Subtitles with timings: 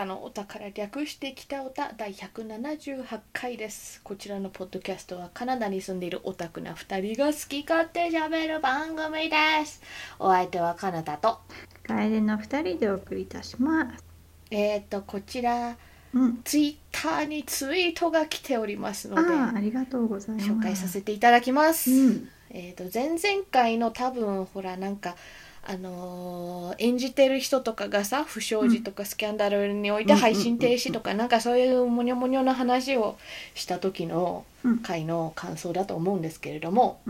[0.00, 9.36] たのお宝略して北オタ第178回ですこちらのポッドキャストはカナダに住んでいるオタクな2人が好き勝手喋る番組で
[9.66, 9.82] す
[10.18, 11.40] お相手はカナダと
[11.86, 14.04] 楓の二人でお送りいたします。
[14.50, 15.76] えっ、とこちら
[16.14, 16.40] うん。
[16.44, 20.50] ツイッターにツイートが来ておりますのでありがとうございます。
[20.50, 22.28] 紹介させていただきます、うん。
[22.48, 25.14] えー、と前々回の多分ほらなんか
[25.62, 33.18] あのー演じてる人とかがさ不祥事とかスキャンダルにおいて配信停止とかなんかそういうモニョモニョな話を
[33.54, 34.78] した時のうん。
[34.78, 37.00] 回の感想だと思うんですけれども。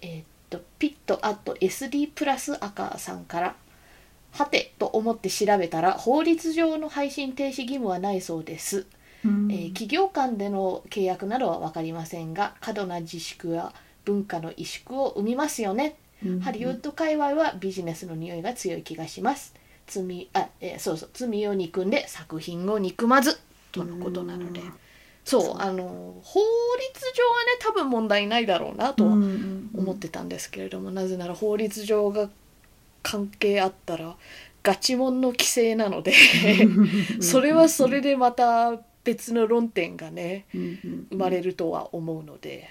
[0.00, 3.56] えっ、とピットアット SD プラス赤さんから
[4.32, 8.86] 「はて」と思って調べたら法律上の配信停止義務はないそうです。
[9.24, 9.50] うん。
[9.50, 13.72] えー企業間での契約などは分かりませんが過度な自粛や
[14.04, 16.03] 文化の萎縮を生みますよね、うん
[16.42, 19.54] ハリウッド界隈はビジネスの匂いが強い気がします。
[19.86, 21.10] 罪あ、えーそうそう。
[21.12, 23.38] 罪を憎んで作品を憎まず。
[23.72, 24.60] とのことなので。
[24.60, 24.72] うん。
[25.24, 32.28] そうあの法律上はね多分問題ないだろうなと思ってたんですけれども、なぜなら法律上が
[33.02, 34.16] 関係あったら
[34.62, 36.12] ガチモンの規制なので。
[37.20, 42.70] それはそれでまた別の論点がね生まれるとは思うので。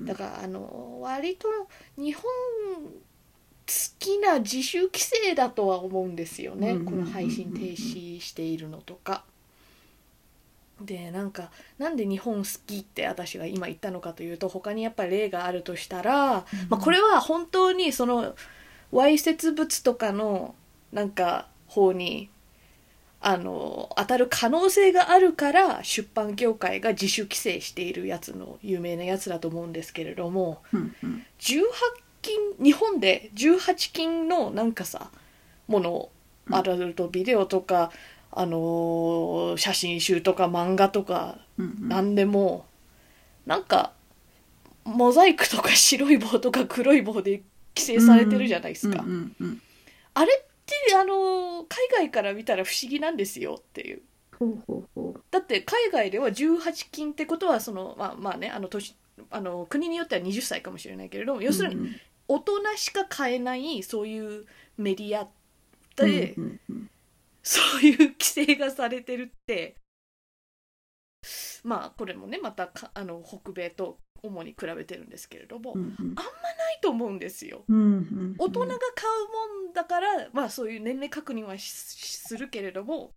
[0.00, 1.48] だからあの割と
[1.96, 6.70] 日本好きな自主規制だとは思うんですよね。
[6.70, 9.24] うんこの配信停止しているのとか。
[10.80, 18.36] でなんかなんで日本好きって私が今言ったのかというと他にやっぱり例があるとしたら、まあ、これは本当にその
[18.92, 20.54] わいせつ物とかの
[20.92, 22.30] なんか方に
[23.20, 31.26] あの当たる可能性があるから出版業界が自主規制しているやつの有名なやつだと思うんですけれどもうんうん。
[31.40, 31.62] 18
[32.22, 35.10] 禁日本で18禁のなんかさ
[35.66, 36.08] もの
[36.48, 37.90] うんアダルトビデオとか、
[38.30, 41.88] あの写真集とか漫画とかうんうん。
[41.88, 42.64] 何でも
[43.46, 43.92] なんか
[44.84, 47.42] モザイクとか白い棒とか黒い棒で
[47.76, 49.04] 規制されてるじゃないですか。
[50.14, 50.44] あれ
[50.76, 54.02] ってあの海外から見たら不思議なんですよっていう。
[55.30, 58.96] だって海外では18禁ってことはそのまあまあねあの年
[59.30, 61.96] あの国によっては20歳かもしれないけれども要するにうん
[62.28, 64.44] 大人しか買えないそういう
[64.76, 65.26] メディア
[65.96, 66.36] で、
[67.42, 69.76] そういう規制がされてるって。
[71.64, 76.14] まあこれもねまたかあの北米と主に比べてるんですけれども、うんうん。
[76.14, 76.22] な
[76.72, 77.64] いと思うんですよ。
[77.68, 78.76] うんうん大人が買う
[79.66, 83.12] もんだから、まあそういう年齢確認はしするけれども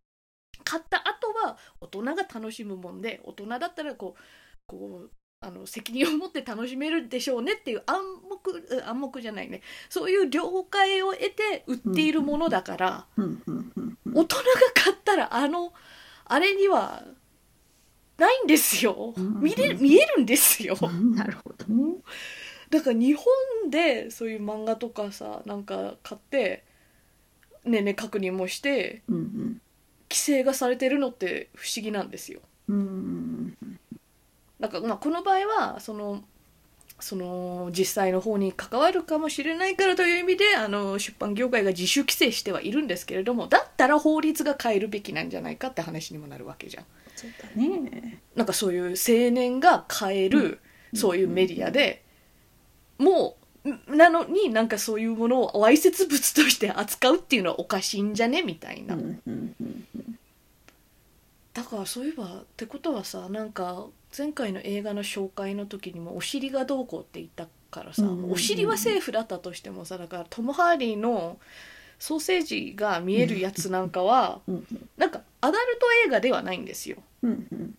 [0.63, 4.21] 買った後は大人が楽しむもんで大人だったらこう
[4.67, 5.11] こう
[5.43, 9.61] あの責任を持って楽しめるでしょうねっていう暗黙う暗黙じゃないね。
[9.89, 14.13] そういう了解を得て売っているものだから、うんうんうんうん。
[14.13, 14.43] 大人が
[14.75, 15.73] 買ったらあの
[16.25, 17.03] あれには
[18.17, 20.77] ないんですようん見れ見えるんですよ。
[20.81, 21.95] うんなるほどね
[22.69, 23.25] だから日本
[23.69, 26.63] でそういう漫画とかさなんか買って
[27.65, 29.61] 年齢確認もしてうんうん
[30.09, 32.41] 規制がされてるのって不思議なんですよ。
[32.67, 32.79] うんう
[33.65, 33.79] ん
[34.59, 36.23] なんかまあこの場合はその
[36.99, 46.85] その実際の方に関わるかもしれないからという意味であの出版業界が自主規制してはいるんですけれどもだったら法律が変えるべきなんじゃないかって話にもなるわけじゃん。
[47.15, 48.19] そうだね。
[48.35, 50.59] なんかそういう青年が買える
[50.93, 52.03] そういうメディアで
[52.97, 58.97] もうなのになんかそういうものをわいせつ物として扱うっていうのはおかしいんじゃねみたいな、
[61.53, 63.85] だからそういえばってことはさなんか
[64.17, 71.37] 前回の映画の紹介の時にもお尻がどうこうって言ったからさ、お尻はセーフだったとしてもさだからトム・ハーディの
[72.01, 74.67] ソーセージが見えるやつなんかはうん
[74.97, 76.97] なんかアダルト映画ではないんですよ。
[77.21, 77.77] うんうん。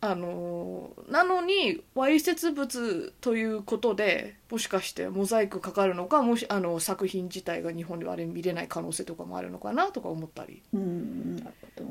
[0.00, 10.62] あのーなのにわいせつ物ということでもしかしてモザイクかかるのかもしあの作品自体が日本ではあれ見れない可能性とかもあるのかなとか思ったり。
[10.72, 11.36] うんうん。
[11.36, 11.90] なるほど。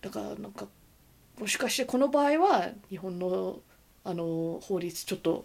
[0.00, 0.68] だからなんか
[1.38, 3.58] もしかしてこの場合は日本の
[4.04, 5.44] あの法律ちょっと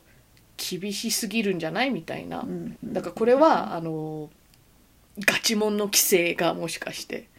[0.55, 2.45] 厳しすぎるんじゃないみたいな。
[2.85, 4.29] だからこれはあの
[5.19, 7.29] ガチモンの規制がもしかして。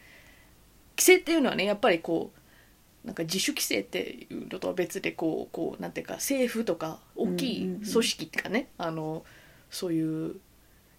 [0.97, 9.23] 規制っていうのはねやっぱりこうなんか自主規制っていうのとは別でこうこうなんていうか政府とか大きい組織っていうかね、あの
[9.69, 10.35] そういう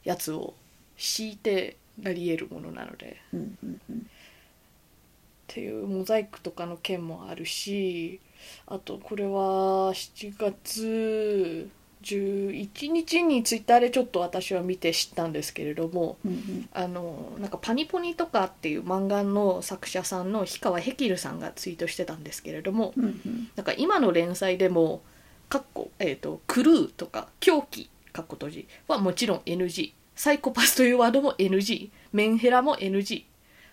[0.04, 0.54] やつを
[0.96, 3.16] 敷いてなり得るものなので。
[3.32, 3.96] うんうんうん。
[3.96, 8.20] っていうモザイクとかの件もあるし
[8.66, 11.70] あとこれは7月
[12.06, 16.68] 11日にツイッターでちょっと私は見て知ったんですけれどもうんうん。
[16.72, 23.50] あのなんか「パニポニ」とかっていう漫画の作者さんの氷川ヘキルさんがツイートしてたんですけれどもうんうん。
[23.56, 25.02] なんか今の連載でも
[25.48, 33.24] 「かっこえー、とクルー」とか「狂気」かっこ閉じはもちろん NG サイコパスというワードも NG メンヘラも NG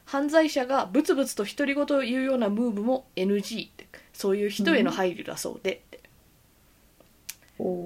[0.06, 6.03] 犯罪者がブツブツと独り言を言うようなムーブも NG ってそういう人への配慮だそうで、おー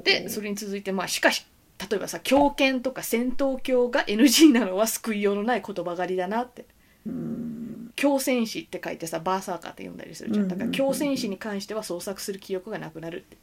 [0.04, 1.46] でそれに続いてまあしかし
[1.90, 6.66] 例えばさ狂犬とか戦闘狂が NG なのは救いようのない言葉狩りだなって。
[7.06, 7.92] うん。
[7.96, 10.48] 狂戦士って書いてさバーサーカーって読んだりするじゃん。
[10.48, 13.38] だから狂戦士に関しては創作する記憶がなくなるって。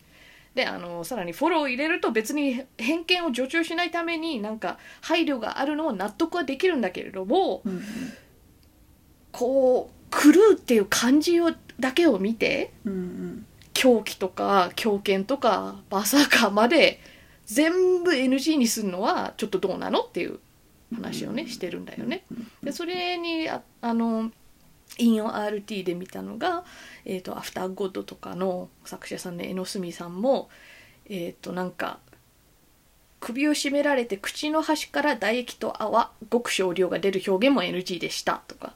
[0.55, 7.83] であのさらにフォローを入れると別に偏見を助長しないためになんか配慮があるのは納得はできるんだけれどもうん
[9.33, 11.51] こう狂うっていう漢字を
[11.81, 17.01] だけを見てうんうん狂気とか狂犬とかバーサーカーまで
[17.45, 20.39] 全部 NG にするのはちょっとどうなのっていう
[20.95, 22.25] 話をねしてるんだよね。
[22.63, 24.31] でそれにああの
[24.97, 26.65] 引用 RT で見たのが
[27.05, 30.49] 「えー、とアフターゴッド」とかの作者さんの江野澄さんも
[31.07, 31.99] えっ、となんか
[33.21, 38.75] 首を絞められて口の端から唾液と泡ごく少量が出る表現も NG でしたとか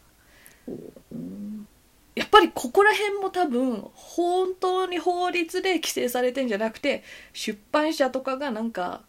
[2.38, 7.02] ぱりここら辺も多分本当に法律で規制されてんじゃなくて
[7.32, 9.02] 出版社とかがなんか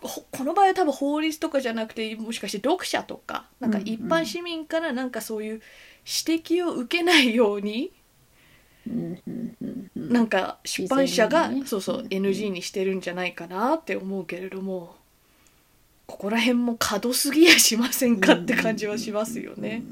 [0.00, 5.62] ほこの場合は多分法律とかじゃなくてもしかして読者とかなんか一般市民からなんかそういう
[6.26, 7.92] 指摘を受けないように
[8.86, 12.06] うんうんうんうんなんか出版社が、そうそううん。
[12.08, 14.96] NG にしてるんじゃないかなって思うけれども
[16.06, 19.84] ここら辺も過度すぎやしませんかって感じはしますよね。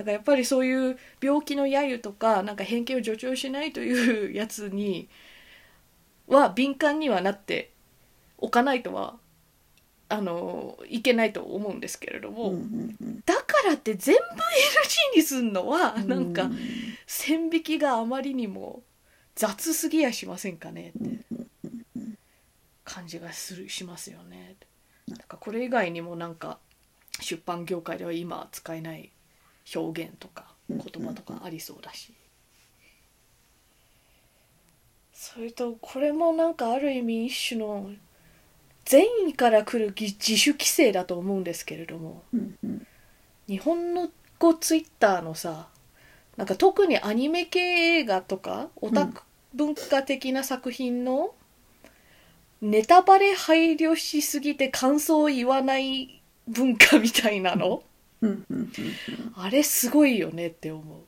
[0.00, 5.08] だからやっぱりそういう病気の揶揄とかなんか偏見を助長しないというやつに
[6.26, 7.72] は敏感にはなって
[8.38, 9.16] おかないとは
[10.08, 12.54] あのいけないと思うんですけれども、
[13.26, 14.20] だからって全部
[15.14, 16.50] NG にすんのはうんなんか
[17.06, 18.82] 線引きがあまりにも
[19.36, 21.20] 雑すぎやしませんかねって
[22.84, 24.56] 感じがするしますよね。
[25.08, 26.58] だからこれ以外にもなんか
[27.20, 29.12] 出版業界では今使えない
[29.74, 32.12] 表現とか言葉とかありそうだし。
[35.12, 37.90] それとこれもなんかある意味一種の
[38.86, 42.22] 善意から来る自自主規制だと思うんですけれども
[43.46, 44.08] 日本の
[44.38, 45.68] 語ツイッターのさ
[46.38, 51.34] なんか特にアニメ系映画とかオタク文化的な作品の
[52.62, 57.82] ネタバレ配慮しすぎて感想を言わない文化みたいなの？
[58.22, 58.72] うんうんうん
[59.34, 61.06] あれすごいよねって思う。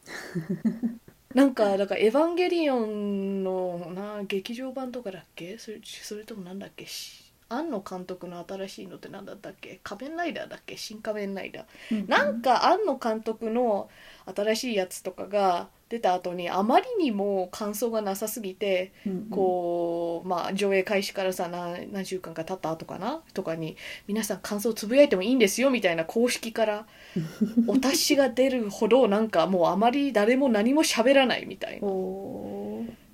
[1.35, 5.59] なんかだから「エヴァンゲリオンの」な劇場版とかだっけ？
[5.59, 6.87] それそれともなんだっけ？
[6.87, 9.81] し庵野監督の新しいのって何だったっけ？
[9.83, 10.77] 仮面ライダーだっけ？
[10.77, 12.01] 新仮面ライダー。
[12.03, 12.09] うん。
[12.09, 13.89] なんか庵野監督の
[14.35, 23.23] 新しいやつとかが出た後にあまりにも感想がなさすぎてうんこうまあ上映開始からさ何何週間か経った後かな？
[23.35, 23.77] とかに
[24.07, 26.87] 皆さん感想をつぶやいてもいいんですよみたいな公式から
[27.69, 31.87] お達しが出るほどなんかもうあまり誰も何も喋らないみたいな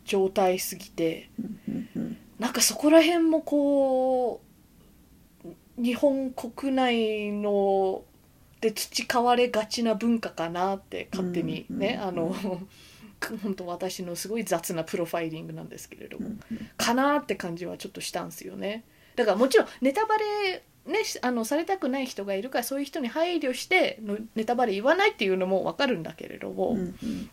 [0.05, 1.31] 状態すぎて。
[1.39, 4.41] うんうんうんなんかそこら辺もこ
[5.45, 8.03] う日本国内の
[8.61, 12.35] で培われがちな文化かなって勝手にね、うんあの
[13.43, 16.31] 本当私のすごい雑なプロファイリングなんですけれども、
[16.77, 18.85] かなって感じはちょっとしたんですよね。
[19.17, 27.31] だからもちろんネタバレねしあのされたくない人がいるからそういう人に配慮してのネタバレ言わないっていうのも分かるんだけれども、うんうん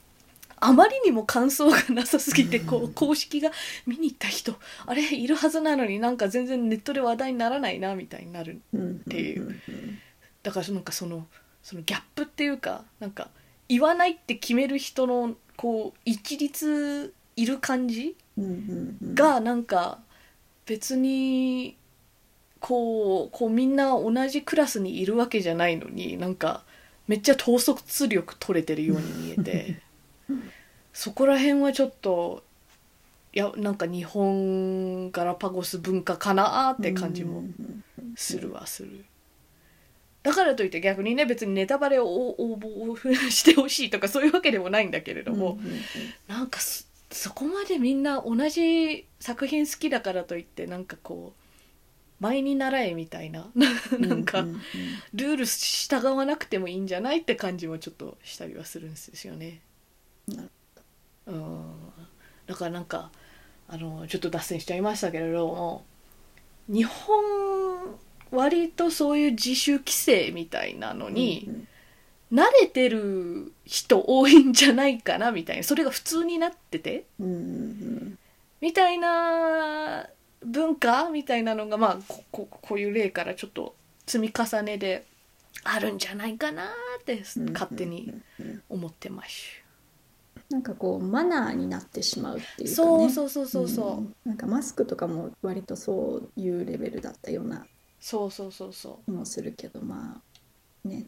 [0.59, 3.51] あまりにも感想がなさすぎてこう公式が
[3.85, 8.77] 見に行った人あれいるはずなのになんか全然ネットで話題にならないなみたいになるう。
[8.77, 9.99] んていううん
[10.43, 11.25] だからなんかその
[11.63, 13.29] そのギャップっていうかなんか
[13.67, 18.15] 言わないって決める人のこう一律いる感じ
[19.15, 19.99] がなんか
[20.67, 21.77] 別に
[22.59, 26.63] こうこうみんな同じクラスにいるわけじゃないのになんか
[27.07, 29.81] めっちゃ統率力取れてるように見えて
[30.93, 32.43] そこら辺はちょっと
[33.33, 37.43] いやなんか日本ガラパゴス文化かなって感じも
[38.15, 39.05] するはする。
[40.23, 45.79] だからといって逆にね別にネタバレを応募してほしいとかそういうわけでもないんだけれども、うんうんうん
[46.27, 53.49] なんかそそこまでみんな同じ作品好きだからといってなんかこう前に習えみたいな
[53.99, 54.59] なんかうう
[55.13, 59.61] ルール従わなくてもいいんじゃないって感じもちょっとしたりはするんですよね。
[61.27, 61.75] うん。
[62.47, 63.11] だからなんか
[63.67, 65.85] あのちょっと脱線しちゃいましたけれども
[66.67, 67.95] 日本
[68.31, 71.67] 割とそういう自主規制みたいなのに、うん
[72.33, 78.17] 慣れてる人多いんじゃないかなみたいなそれが普通になっててうんうん
[78.61, 80.07] みたいな
[80.43, 83.75] 文化みたいなのがまあこここういう例からちょっと
[84.07, 85.05] 積み重ねで
[85.63, 86.65] あるんじゃないかな
[86.99, 87.53] ってうん。
[87.53, 88.11] 勝手に
[88.69, 89.64] 思ってます。
[90.49, 92.67] なんかこうマナーになってしまうっていうかね。
[92.67, 94.15] そうそうそうそうそう、ん。
[94.25, 97.65] なんかマスクとかも割とそういうレベルだったような。
[97.99, 100.21] そうそうそうそ気もするけどま
[100.85, 101.05] あね。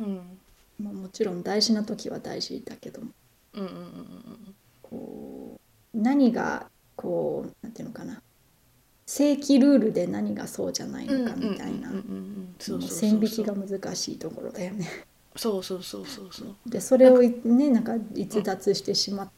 [0.00, 0.38] ううん。
[0.80, 3.02] まあもちろん大事な時は大事だけど。
[3.02, 4.54] うんうんうんうん。
[4.82, 5.60] こ
[5.94, 6.66] う何が
[6.96, 8.20] こうなんていうのかな。
[9.06, 11.90] 正規ルールで何がそうじゃないうんのかみたいな。
[12.58, 14.88] 線引きが難しいところだよね。
[15.36, 16.56] そうそうそうそうそう。
[16.66, 19.30] でそれをねなんか逸脱してしまっ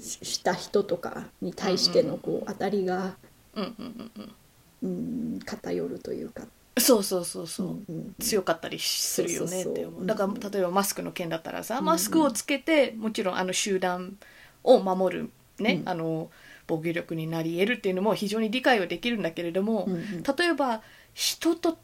[0.00, 3.16] しした人とかに対してのこう当たりが
[3.54, 4.32] うんうんうんうん。
[4.80, 6.44] うん偏るというか。
[6.78, 7.78] そうそうそうそう、
[8.20, 10.06] 強かったりするよねって思う。
[10.06, 11.84] だからうん例えばマスクの件だったらさうん。
[11.84, 14.16] マスクをつけてもちろんあの集団
[14.62, 15.88] を守るね、うん。
[15.88, 16.30] あの
[16.68, 20.22] 防御力になり得るっていうのも非常に理解はできるんだけれども、うんうん。
[20.22, 20.82] 例えば
[21.14, 21.78] 人と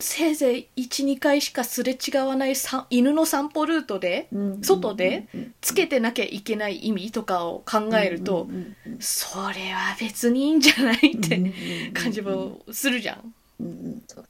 [0.00, 4.62] せいぜい12回しかすれ違わないさ犬の散歩ルートでうん。
[4.62, 5.54] 外でうん。
[5.60, 8.56] つけてなきゃいけない意味とかを考えると、うん。
[8.56, 8.76] うん。
[8.86, 8.98] うん。
[9.00, 13.34] それは別にいいんじゃないって感じもするじゃん。
[13.58, 13.66] うん。
[13.66, 14.02] うん。
[14.06, 14.24] そう。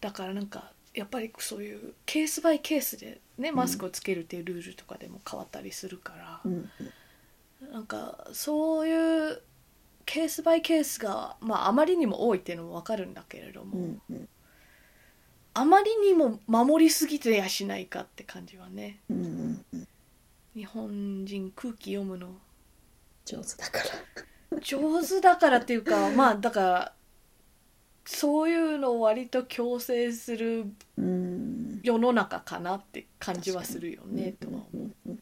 [0.00, 3.56] だからなんかやっぱりそういうケースバイケースでねん。
[3.56, 6.70] マスクをつけるっていうルールとかでも変わったりするからう、ん。
[7.72, 9.42] なんかそういう
[10.06, 14.02] ケースバイケースが、まあ、あまりにも多いっていうのも分かるんだけれども、うん。
[14.10, 14.28] うん
[15.58, 19.00] あまりにも守りすぎてやしないかって感じはね。
[19.10, 19.64] うん。
[20.54, 22.28] 日本人空気読むの。
[23.24, 23.80] 上手だか
[24.52, 24.60] ら。
[24.60, 26.92] 上手だからっていうかまあだから
[28.04, 31.80] そういうのを割と強制するうん。
[31.82, 35.18] 世の中かなって感じはするよねとは思う。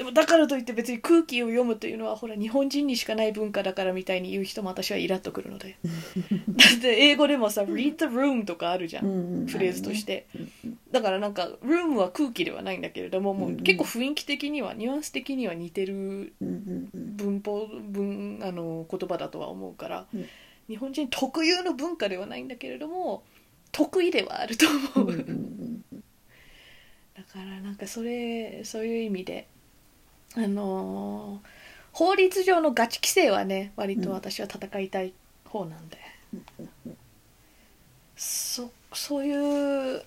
[0.00, 5.76] でもだからといって別に空気を読むというのはほら日本人にしかない文化だからみたいに言う人も私はイラっとくるので。
[5.82, 9.46] だって英語でもさ「read the room」とかあるじゃん、うんうん。
[9.46, 10.26] フレーズとして。
[10.90, 20.24] だからなんか「room」は空気ではないんだけれどももう結構雰囲気的にはニュアンス的には似てる文法文あの言葉だとは思うから、うん。
[20.66, 23.22] 日本人特有の文化ではないんだけれども
[23.70, 24.64] 得意ではあると
[24.96, 25.24] 思う、
[27.14, 29.46] だからなんかそれそういう意味で
[30.36, 31.60] あのー
[31.92, 35.12] 法律上のガチ規制はね割と私は戦いたい
[35.44, 35.98] 方なんで、
[38.16, 40.02] そそういう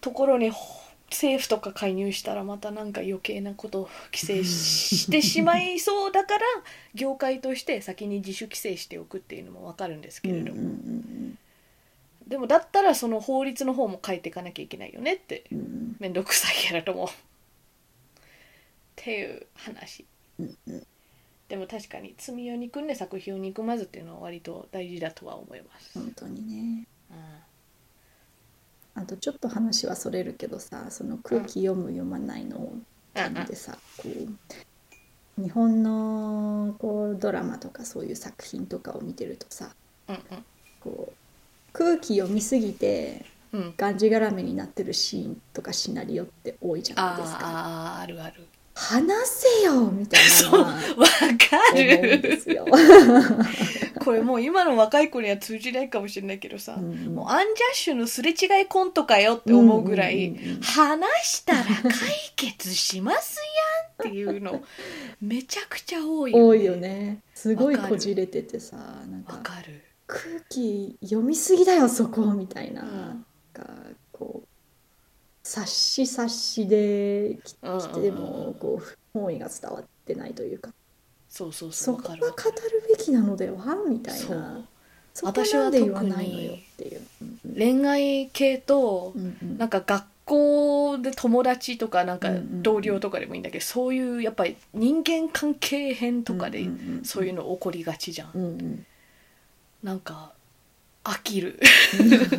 [0.00, 6.40] ところにほ政府とか介入したらまたなんか余計なことを規制ししてしまいそうだから
[6.94, 11.38] 業界として先に自主規制しておくっていうのも分かるんですけれども、うんうん
[12.26, 15.42] でもだったらその法律の方も変えていかなきゃいけないよねって。
[15.50, 15.96] うんうん。
[15.98, 17.10] めんどくさいけれども
[19.00, 20.04] っていう話。
[20.38, 20.86] うんうん。
[21.48, 26.86] でも確かに罪を憎んで作品を憎まずっていうのは割と大事だとは思います、本当にね。
[27.10, 27.14] う
[28.94, 32.72] あとちょっと話はそれるけどさその空気読む読まないの
[33.14, 34.08] 件でさこ
[35.38, 39.72] う日本のこうドラマとかそういう作品とかを見てるとさん
[40.80, 41.12] こう
[41.72, 43.60] 空気読みすぎてうん。
[43.60, 47.38] うんがんじがらめになってるシーンとかシナリオって多いじゃないですか。
[47.42, 48.46] あああるある
[48.80, 50.28] 話せよみたいな。
[50.32, 52.40] そうわかる。
[54.02, 57.14] これもう今の若い子には通じないかもしれないけどさ、うん。
[57.14, 61.92] もうアンジャッシュのすれ違いコントかよって思うぐらい、話したら解
[62.36, 63.38] 決します
[64.00, 64.62] やんっていうの
[65.20, 66.44] めちゃくちゃ多いよね。
[66.44, 67.18] 多いよね。
[67.34, 72.88] すごいこじれててさなんわかかる空気読みすぎだよそこみたいな,、うん。
[72.88, 73.66] なんか
[75.54, 80.70] こう察し察しで来てもこう本意が伝わってないというか。
[81.28, 83.76] そうそうそそうこわかるは語るべきなのでは？
[83.88, 84.66] みたいな。
[85.14, 87.00] そこ私はで言わないのよっていう。
[87.22, 89.58] うん恋愛系とうんうん。
[89.58, 92.30] なんか学校で友達とかなんか
[92.62, 96.64] 同僚とかでもいいんだけどそういうやっぱり人間関係編とかで
[97.02, 98.84] そういうの起こりがちじゃん。
[99.82, 100.32] なんか
[101.10, 101.58] 飽きる。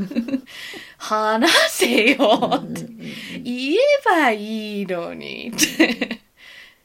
[0.97, 2.87] 話せよって。
[3.43, 6.21] 言えばいいのにって。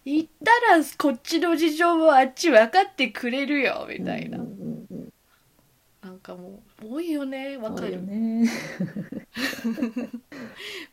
[0.05, 4.38] 言ったらこっちの事情もあっち分かってくれるよみたいな。
[6.02, 7.57] なんかもう多いよね。
[7.57, 8.05] わかる。
[8.05, 8.49] ね。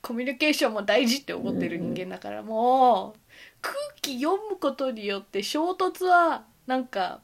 [0.01, 2.43] コミュニケーションも大事って思ってる人間だから。
[2.43, 3.19] もう
[3.61, 7.21] 空気読むことによって衝突はなんか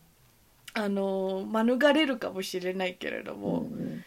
[0.84, 4.04] あの免れるかもしれないけれどうも、ん。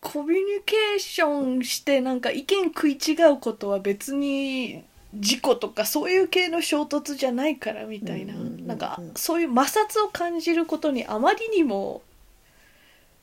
[0.00, 4.82] コミュニケーションしてなんか意見食い違うことは別に
[5.14, 12.02] 事故とかそういう系の衝突じゃないからみたいな、うんなんかそういう摩擦を感じることにあまりにも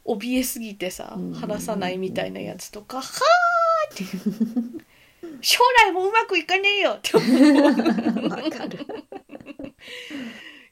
[0.05, 4.85] 怯えすぎてさ話さないみたいなやつとか「はーっていう。
[5.41, 7.29] 将来もうまくいかねえよって思う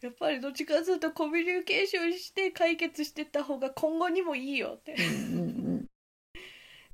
[0.02, 4.94] やっぱりどっちかというとコミュニケーションして解決してった方が今後にもいいよって。
[4.94, 5.88] うん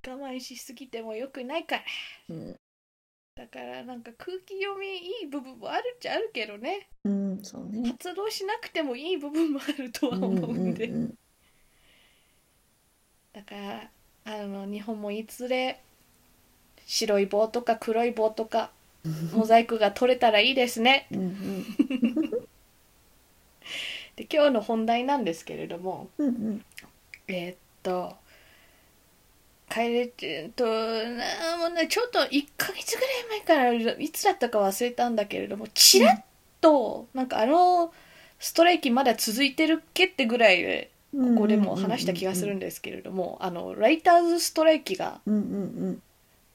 [0.05, 1.83] 我慢しすぎてもよくないから。
[2.29, 2.59] うん。
[3.35, 6.87] だからなんか空気読みいい部分もあるっちゃあるけどね。
[7.05, 7.89] うんうんそうね。
[7.89, 11.13] 発動しなくてもいい部分もあるとは思うんで、うんうん
[13.33, 13.89] だから
[14.25, 15.81] あの日本もいずれ
[16.85, 18.69] 白い棒とか黒い棒とか
[19.33, 21.07] モザイクが取れたらいいですね。
[21.11, 22.12] うんうん
[24.15, 26.65] で今日の本題なんですけれどもうんうん。
[27.27, 28.15] えーっと
[29.69, 36.23] 楓ちゃんとなもうねちょっと1ヶ月ぐらい前からいつだったか忘れたんだけれどもちらっ
[36.61, 37.91] となんかあの
[38.39, 45.21] ストライキまだ続いてるっけってぐらいでうんここでも話した気がするんですけれどもあのライターズストライキが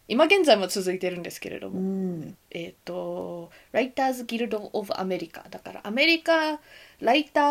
[0.09, 2.37] 今現在も続いてるんですけれどうも、ん。
[2.51, 6.61] えっ、とライターズギルド・オブ・アメリカだからアメリカ
[7.01, 7.43] ライタ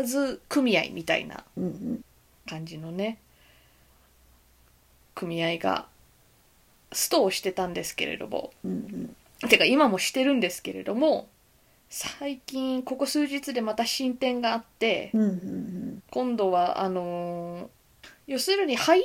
[0.00, 2.04] ーズ組合みたいなうんうん。
[2.48, 3.18] 感じのね
[5.14, 5.86] 組合が
[6.92, 8.52] ストをしてたんですけれども。
[8.64, 9.14] うん
[9.50, 11.28] てか今もしてるんですけれども
[11.90, 16.02] 最近ここ数日でまた進展があってうんうん。
[16.10, 17.75] 今度はあのー
[18.26, 19.02] 要するに俳優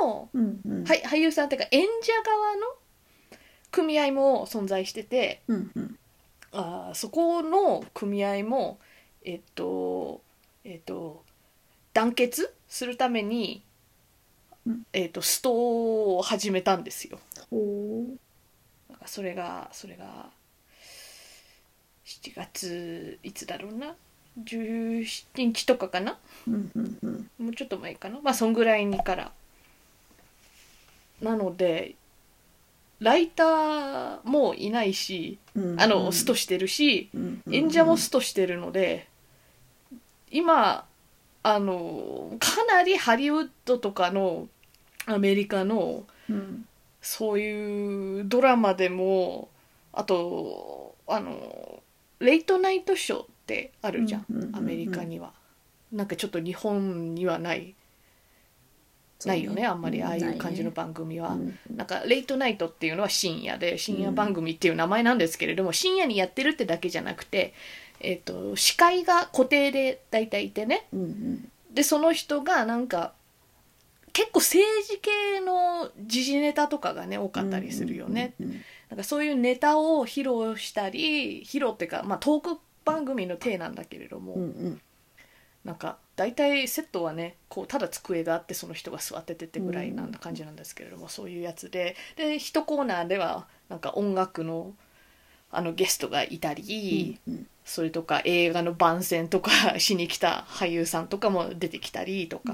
[0.00, 0.84] さんの、うんうん。
[0.84, 2.62] はい、俳優さんっていうか演者側の
[3.70, 5.98] 組合も存在しててうんうん。
[6.52, 8.78] あーそこの組合も
[9.24, 10.20] えっと
[10.64, 11.24] えっと
[11.92, 13.62] 団結するために、
[14.66, 14.86] うん。
[14.92, 17.18] えっとストを始めたんですよ。
[17.50, 18.04] ほ
[18.90, 20.30] なんかそれがそれが
[22.04, 23.96] 7月いつだろうな？
[24.42, 25.04] 17
[25.36, 26.18] 日とかかな？
[26.48, 27.30] ううんうんうん。
[27.38, 28.18] もうちょっと前かな？
[28.22, 29.32] まあそんぐらいにから。
[31.22, 31.94] なので
[33.00, 39.06] ライターもいないしうんあのストしてるしうんうん演者もストしてるので
[40.30, 40.84] 今
[41.42, 44.48] あのかなりハリウッドとかの
[45.06, 46.66] アメリカのうん。
[47.06, 49.50] そういうドラマでも
[49.92, 51.82] あとあの
[52.18, 55.32] レイトナイトショーってあるじゃん、アメリカには。
[55.92, 57.74] なんかちょっと日本にはない。
[59.26, 60.02] ないよねあんまり。
[60.02, 61.30] ああいう感じの番組は。
[61.30, 61.58] うん。
[61.74, 67.54] なんかレイトナイトっていうのは深夜で深夜番組っていう名前なんですけれども、深夜にやってるってだけじゃなくて、
[68.00, 70.86] えっと司会が固定で大体いてね。
[71.72, 73.12] でその人がなんか
[74.12, 78.34] 結構政治系の時事ネタとかがね多かったりするよね、
[78.88, 84.80] なんかそういうネタを披露したり披露っていうか、まあ、トーク番組の体なんだけれども、うんうん。
[85.64, 91.96] なんか大体セットはねこうただ机があってその人が座っててってぐらいな感じなんですけれども、そういうやつで。
[92.16, 94.74] で一コーナーではなんか音楽の
[95.50, 102.52] あのゲストがいたり、うんそれとか映画の番宣とかしに来た俳優さんとかも出てきたりとか,、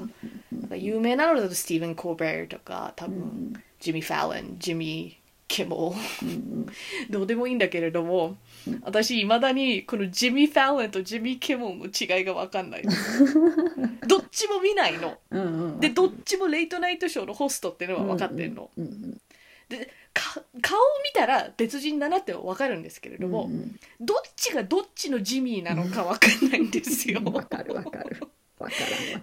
[0.52, 5.14] なんか有名なのだとスティーブン・コーベルとか多分、うんジミー・ファーレンジミー・
[5.48, 6.66] キモうん。
[7.10, 8.36] どうでもいいんだけれども、
[8.82, 12.82] 私いまだにこのジミー・ファーレンとジミー・キモの違いが分かんない。
[14.06, 15.18] どっちも見ないの。
[15.30, 15.80] うんうん。
[15.80, 19.20] でどっちもレイトナイトショーのホストっていうのは分かってるの、うんうん
[19.68, 27.20] でか顔を見たら別人だなって分かるんですけれども、うんどっちがどっちのジミーなのか分かんないんですよ。
[27.24, 28.20] うんわかるわかる。
[28.58, 29.20] わからんわ。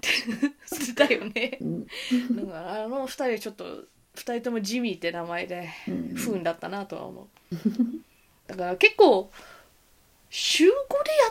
[0.96, 1.58] だよね。
[1.62, 1.86] うん。
[1.86, 3.84] だからあの二人ちょっと
[4.16, 6.16] 二人ともジミーって名前でうん。
[6.16, 7.56] 不運だったなとは思う
[8.48, 9.30] だから結構
[10.30, 10.74] 週5でや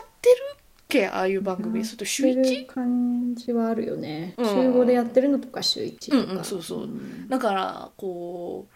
[0.01, 1.07] ってるっけ？
[1.07, 1.83] ああいう番組。
[1.83, 2.65] それと週やってる 1?
[2.67, 4.45] 感じはあるよね、うん。
[4.45, 6.85] 週5でやってるのとか週1とか、うんうんそうそう。
[6.85, 7.27] ん。
[7.27, 8.67] だからこ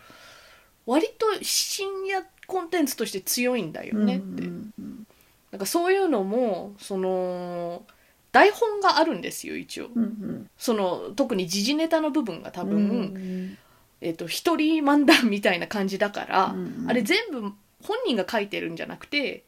[0.87, 5.07] う割と深夜コンテンツとして強いんだよねって、うんうん
[5.51, 7.83] なんかそういうのもその
[8.31, 9.89] 台本があるんですよ一応。
[9.93, 10.49] うんうん。
[10.57, 13.57] その特に時事ネタの部分が多分、うん
[13.99, 16.85] えっと一人漫談みたいな感じだから、うん。
[16.89, 17.51] あれ全部
[17.83, 19.43] 本人が書いてるんじゃなくて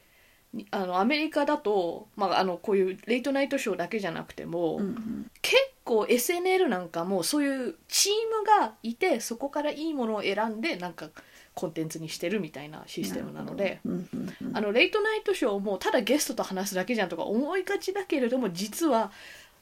[0.54, 5.32] にあのアメリカだと、まあ、あのこういうレイトナイトショーだけじゃなくても、うんうん。
[5.42, 11.10] 結構 SNL なんかもそういうチームがいてそこからいいものを選んでなんか
[11.56, 13.80] コンテンツにしてるみたいなシステムなので。
[13.86, 14.58] うんうんうん。
[14.58, 19.12] あのレイトナイトショーもただゲストと話すだけじゃんとか思いがちだけれども実は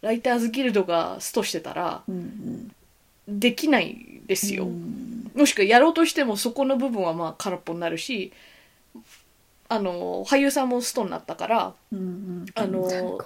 [0.02, 2.72] ライターズギルドがストしてたらうん。
[3.28, 5.32] できないですよ、うん。
[5.36, 8.34] もしくはやろうとしてもそこの部分はまあ空っぽになるし
[9.72, 12.46] あの俳優さんもストになったからうんうん。
[12.56, 12.90] あの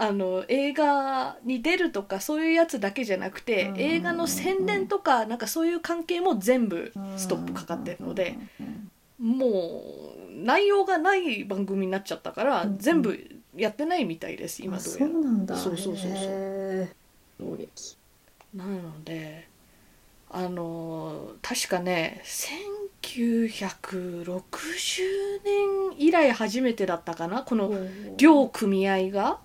[0.00, 8.38] あの映画に出るとかそういうやつだけじゃなくてうん映画の宣伝とかなんかそういう関係も全部ストップかかってるので
[9.18, 9.82] も
[10.28, 13.18] う内容がない番組になっちゃったからうん全部
[13.56, 15.06] やってないみたいです今どうやら。
[15.06, 15.56] うなんだ。
[15.56, 16.88] そうそうそうそう。
[18.54, 19.47] なので
[20.30, 25.02] あの確かね1960
[25.44, 27.72] 年以来初めてだったかなこの
[28.16, 29.38] 両組合が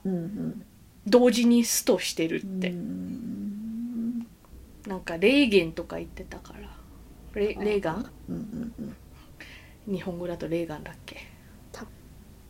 [1.06, 4.26] 同時にストしてるっうて、ん。
[4.88, 6.60] なんかレーゲンとか言ってたから。
[7.36, 8.12] レレーガン？
[8.30, 8.74] うんうん
[9.88, 9.96] うん。
[9.96, 11.18] 日本語だとレーガンだっけ？
[11.72, 11.88] 多分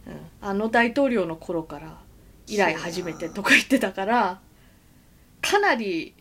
[0.08, 1.98] うん、あの大統領の頃から
[2.48, 4.40] 以来初めてとか言ってたから
[5.42, 6.14] かなり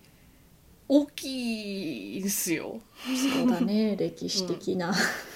[0.94, 2.78] 大きいんですよ。
[3.34, 3.96] そうだね。
[3.98, 4.92] 歴史的な。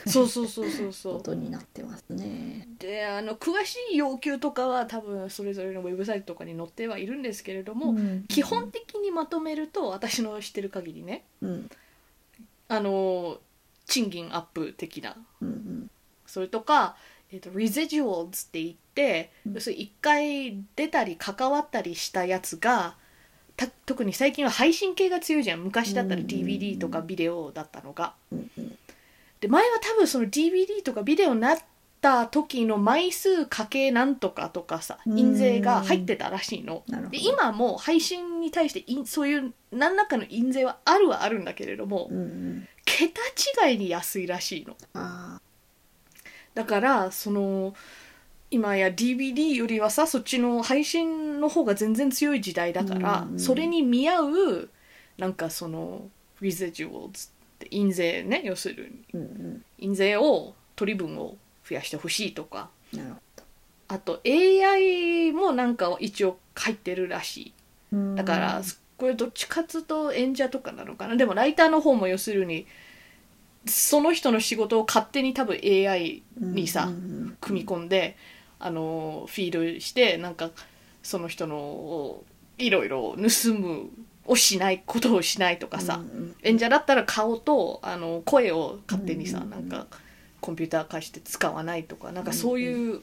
[0.07, 2.69] そうそうそうそうそことになってますね。
[2.79, 8.27] うであの詳しい要求とかは多分それぞれのウェブサイトとかに載ってはいるんですけれども、うん。
[8.29, 11.71] 基本的にまとめると私の知ってる限りねうん。
[12.69, 13.41] あの
[13.87, 15.17] 賃金アップ的な。
[15.41, 15.91] うんうん。
[16.27, 16.99] それとか、
[17.33, 19.55] えー、と residuals って言って、うん。
[19.55, 23.06] 要するに一回出たり関わったりしたやつがた
[23.87, 25.61] 特に最近は配信系が強いじゃん。
[25.61, 28.15] 昔だったらうん DVD とかビデオだったのが。
[29.41, 31.59] で前は多分その DVD とかビデオになっ
[32.01, 35.19] た時の枚数かけなんとかとかさうん。
[35.19, 36.83] 印税が入ってたらしいの。
[37.11, 42.11] で今も配信に対して印そういう何らかの印税はあるはあるんだけれども、
[42.85, 43.21] 桁
[43.69, 44.77] 違いに安いらしいの。
[44.95, 45.41] あ
[46.55, 47.75] だからその
[48.51, 54.71] 今や DVD よりはさそっちの配信の方が全然強い時代だから、うんうんそれに見合う
[55.19, 56.09] なんかその
[56.41, 58.91] residuals って印税ね要するに。
[59.15, 59.65] ーうんうん。
[59.79, 61.37] 印税を取り分を
[61.69, 62.71] 増やしてほしいとか。
[63.89, 67.53] あと AI もなんか一応入ってるらしい。
[67.93, 68.63] どだから
[68.97, 71.17] これどっちかっつうと演者とかなのかな。
[71.17, 72.67] でもライターの方も要するに
[73.67, 76.89] その人の仕事を勝手に多分 AI にさ、
[77.41, 78.17] 組み込んで
[78.67, 80.51] あのフィードしてなんか
[81.03, 82.25] その人の
[82.59, 83.91] いろいろ盗む
[84.25, 86.01] をしないことをしないとかさ、
[86.43, 89.87] 演者だったら顔とあの声を勝手にさ、うんなんか
[90.41, 93.03] コンピューター化して使わないとかなんかそういう、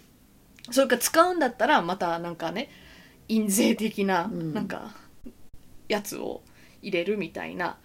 [0.69, 2.69] それか使うんだったらまたなんかね
[3.29, 4.53] 印税的なうん。
[4.53, 4.91] なんか
[5.87, 6.41] やつを
[6.81, 7.77] 入れるみたいな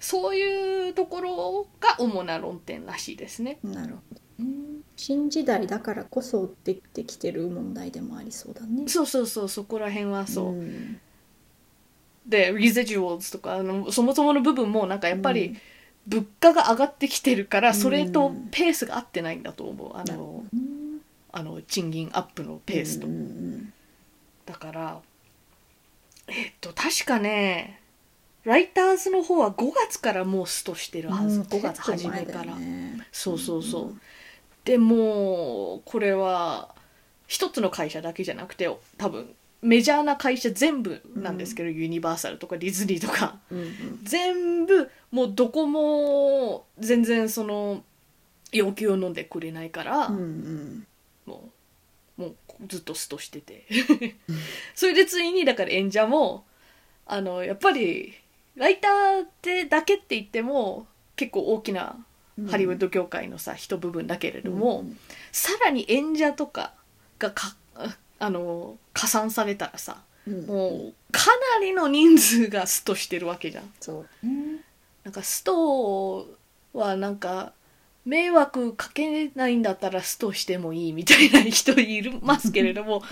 [0.00, 3.58] そういうところが主な論点らしいですね。
[3.62, 4.44] なるほど。
[4.44, 8.88] ね新時代だからこそできてきてる問題でもありそうだね。
[8.88, 11.00] そうそうそうそこら辺はそう、ん。
[12.26, 15.58] で residuals とかあのそもそもの部分もなんかやっぱりうん。
[16.08, 20.64] 物価が上がってきてるからうんそれとペースが合ってないんだと思うあのなるほどね。
[21.30, 23.72] あの賃金アップのペースと、うんうん
[24.46, 24.98] だから
[26.28, 27.82] えっと確かね
[28.44, 34.00] ライターズの方は5月からもうストしてるはず、うん5月初めから、ねそうそうそう、うん
[34.68, 36.74] でもこれは
[37.26, 43.38] 一つの会社だけじゃなくて多分メジャーな会社全部なんですけど、ユニバーサルとかディズニーとか。
[43.50, 44.00] うんうん。
[44.04, 47.82] 全部もうどこも全然その
[48.52, 50.86] 要求を飲んでくれないから、うんうん。
[51.24, 51.48] も
[52.18, 52.34] うもう
[52.68, 53.64] ずっとストしてて。
[54.76, 56.44] それでついにだから演者も
[57.06, 58.12] あのやっぱり
[58.54, 61.96] ライターってだけって言っても結構大きな
[62.50, 64.84] ハリウッド業界のさ一部分だけれども、
[65.32, 66.72] さらに演者とか
[67.18, 67.56] がか
[68.18, 70.46] あの加算されたらさうん。
[70.46, 71.26] もうか
[71.58, 73.72] なりの人数がストしてるわけじゃん。
[73.80, 74.26] そう。
[74.26, 74.62] ね
[75.04, 76.28] なんかスト
[76.74, 77.52] はなんか
[78.04, 83.02] 迷惑かけないんだったらストしてもいいみたいな人いるますけれども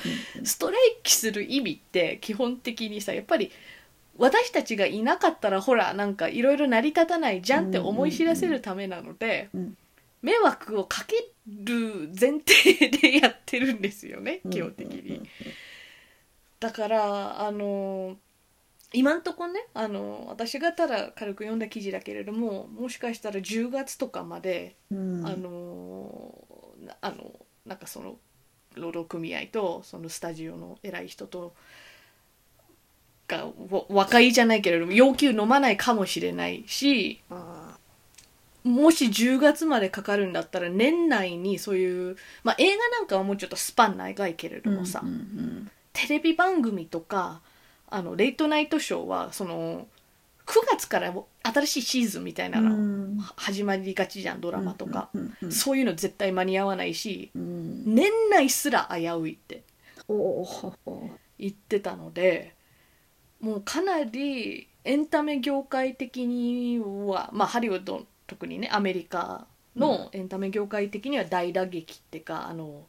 [0.43, 3.51] ストライキする意味って基本的にさやっぱり
[4.19, 9.77] 私たちがいなかったらほらなんかいろいろ成り立たないじゃんって思い知らせるためなのでうん。
[10.23, 15.23] 迷惑をかける前提でやってるんですよね基本的に。
[16.59, 18.17] だからあの
[18.93, 25.27] 今んとこねあの私がただ軽く読んだ記事だけれどももしかしたら10月とかまで、うん。
[25.27, 26.35] あの
[26.85, 27.33] なあの
[27.65, 28.17] なんかその
[28.75, 31.55] 労働組合とそのスタジオの偉い人と
[33.27, 37.77] かわ和解じゃないけれども要求飲まないかもしれないしあ
[38.65, 47.41] もし10月までかかるんだったら年内にそういう、まあ、映画なんかはもうちょっとスパン長いけれどもさ、うんうんテレビ番組とか
[47.89, 49.87] あのレイトナイトショーはその
[50.45, 51.11] 9月から
[51.43, 57.95] 新しいシーズンみたいなうのん始まりがちじゃんドラマとか、うんうんうんそういうの絶対間に合わないしうん。
[57.95, 59.63] 年内すら危ういって
[60.07, 62.56] 言ってたので
[63.41, 69.47] もうかなりエンタメ業界的にはまあハリウッド特にねアメリカ
[69.77, 72.83] のエンタメ業界的には大打撃っていうかあの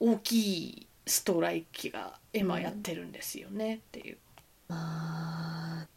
[0.00, 0.32] 大き
[0.68, 4.18] いストライキが今やってるんですよねっていう。
[4.68, 5.88] あー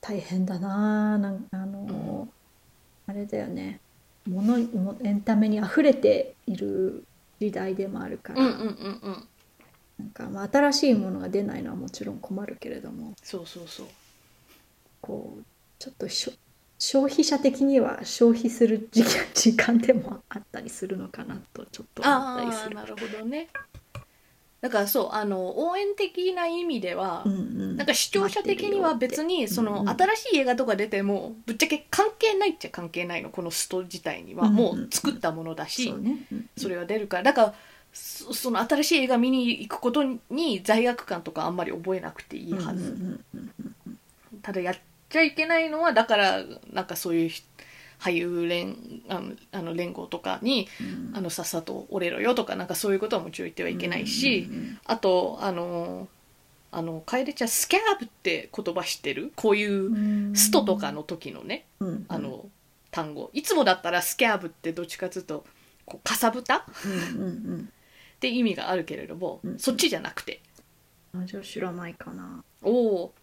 [0.00, 2.30] 大変だななんかあの、うん
[3.08, 3.78] あれだよね。
[4.28, 7.04] ものもエンタメに溢れている
[7.38, 9.28] 時代でもあるから、うんうんうんうん
[9.98, 13.86] なんかまあ新しいものが出ないのはもちろん困るけれどもそうそうそう。
[15.00, 15.44] こう
[15.78, 16.32] ちょっとしょ
[16.78, 22.76] 消費者的には消費する時間時間でもあったりするのかなとちょっと思ったりする。
[22.78, 23.48] ああなるほどね。
[24.60, 27.76] だからそうあの応援的な意味では、うんうん。
[27.76, 34.48] なんか視聴者的には別にそのうんうん新しい映画とか出てもぶっちゃけ関係ないっちゃ関係ないのこのスト自体には。
[34.48, 36.50] うんうんもう作ったものだしね、うん。
[36.56, 37.22] それは出るから。
[37.22, 37.54] だから
[37.96, 43.20] そその新しい映画見に行くことに罪悪感とかあんまり覚えなくていいはず。
[44.42, 44.74] ただやっ
[45.08, 47.30] ちゃいけないのはだからなんかそういう
[47.98, 48.76] 俳優連
[49.08, 51.16] あのあの連合とかにうん。
[51.16, 54.48] あのさっさと折れろよとかなんかそういうことはもちろん言ってはいけないし、
[54.84, 56.08] あとあの
[56.70, 59.32] あの楓ちゃんスキャブって言葉知ってる？
[59.34, 61.88] こういううんストとかの時のねうん。
[61.88, 62.44] うんあの
[62.90, 63.30] 単語。
[63.32, 65.44] いつもだったらスキャブってどっちかというと
[65.84, 66.66] こうかさぶた？
[68.16, 69.58] っうんうんて意味があるけれども、うん。
[69.58, 70.40] そっちじゃなくて。
[71.14, 72.44] うんあじゃあ知らないかな。
[72.62, 73.14] おお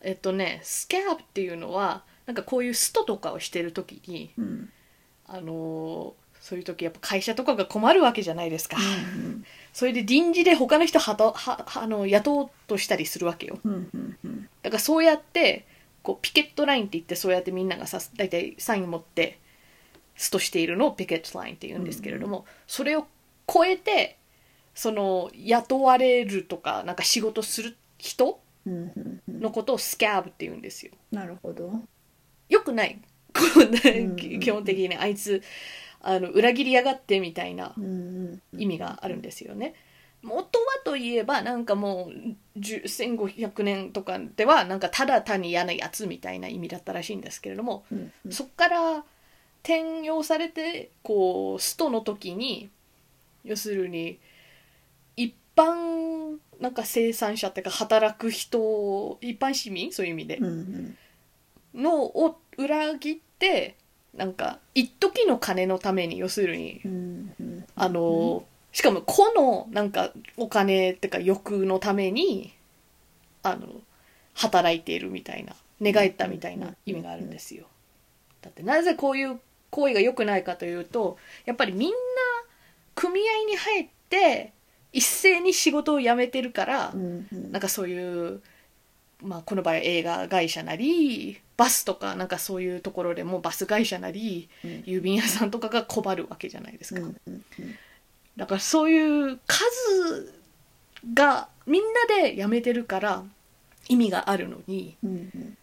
[0.00, 4.70] えっとねスキャブっていうのはなんかこういうストとかをしてる時にうん。
[5.26, 13.58] あのそういう時やっぱ会社とかが困るわけじゃないですか、うんそれで臨時で他の人はとははあの雇おうとしたりするわけよ。
[13.62, 14.48] うんうんうん。
[14.62, 15.66] だからそうやって
[16.02, 19.38] こうピケットラインって言ってそうやってみんながさ大体サイン持って
[20.16, 23.06] ストしているのをピケットラインって言うんですけれども、それを
[23.46, 24.17] 超えて
[24.78, 28.38] その雇われるとかなんか仕事する人
[29.26, 30.92] のことをスキャブって言うんですよ。
[31.10, 31.72] なるほど。
[32.48, 33.00] よくない。
[33.34, 35.42] 基本的にあいつ
[36.00, 37.74] あの裏切りやがってみたいな
[38.56, 39.74] 意味があるんですよね。
[40.22, 42.12] 元はといえばなんかも
[42.56, 48.32] う10 1500年とかではなんかただ単に嫌なやつみたいな意味だったらしいんですけれども、うんうん。
[48.32, 49.04] そっから
[49.64, 52.70] 転用されてこうストの時に
[53.42, 54.18] 要するに一
[55.58, 59.92] 般なんか生産者っていうか働く人一般市民？
[59.92, 60.36] そういう意味で。
[60.38, 60.96] うんうん。
[61.74, 63.76] のを裏切って
[64.14, 66.80] なんか一時の金のために要するに。
[66.84, 72.52] うんうんあの、しかも個のなんかお金ってか欲のために
[73.42, 73.68] あの
[74.34, 77.66] 働いているみたいな寝返ったみたいな意味があるんですよ。
[78.42, 79.38] だってなぜこういう
[79.70, 81.94] 行為が良くないかというとやっぱりみんな
[82.94, 84.52] 組合に入って
[84.92, 88.40] 一斉に仕事を辞めてるから、うんうんなんかそういう、
[89.22, 97.00] まあ、この場合映画会社なりバスとかなんかそういうところでもバス会社なりうん郵便屋さんとかが困るわけじゃないですか。
[97.00, 97.44] うんうん
[98.36, 100.32] だからそういう数
[101.12, 103.24] がみんなで辞めてるから
[103.88, 105.56] 意味があるのにうんうん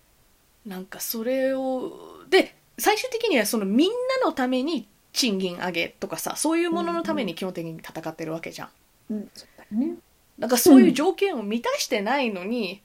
[0.66, 1.94] なんかそれを
[2.30, 8.70] で最終的にはそのみんなのために賃金上げとかさそういうもののために基本的に戦ってるわけじゃん。
[9.10, 9.96] うんそうだよね。
[10.38, 12.82] なんかそういう条件を満たしてないのに、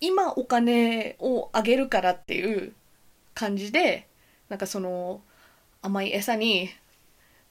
[0.00, 2.72] 今お金をあげるからっていう
[3.34, 4.08] 感じで
[4.48, 5.20] なんかその
[5.80, 6.70] 甘い餌に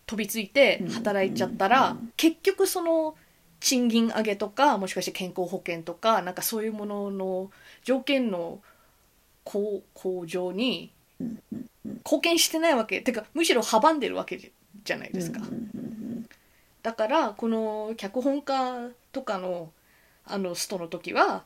[0.06, 1.98] 飛びついて働いちゃったら、うん。
[1.98, 3.16] うん結局その
[3.60, 7.52] 賃金上げとかもしかして健康保険とかなんかそういうものの
[7.84, 8.60] 条件の
[9.44, 11.94] 向向上にうんうんうん。
[12.04, 15.40] 貢献してないわけてかむしろ阻んでるわけじゃないですか。
[15.40, 15.91] うんうん
[16.84, 19.72] だからこの脚本家とかの
[20.26, 21.44] あのストの時は、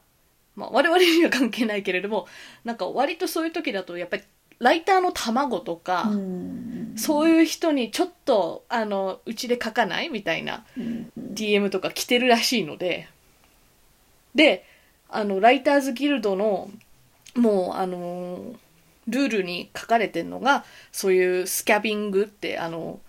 [0.55, 2.27] まあ、我々には関係ないけれども
[2.63, 4.23] なんか割とそういう時だとやっぱり
[4.59, 6.09] ライターの卵とか、
[6.95, 10.07] そういう人にちょっとあのうちで書かない？
[10.07, 10.65] みたいな
[11.19, 13.09] DM とか来てるらしいので。
[14.33, 14.65] で
[15.09, 16.69] あのライターズギルドの
[17.35, 18.53] もうあの
[19.07, 22.99] ルールに書かれてるのがそういうスキャビングってあの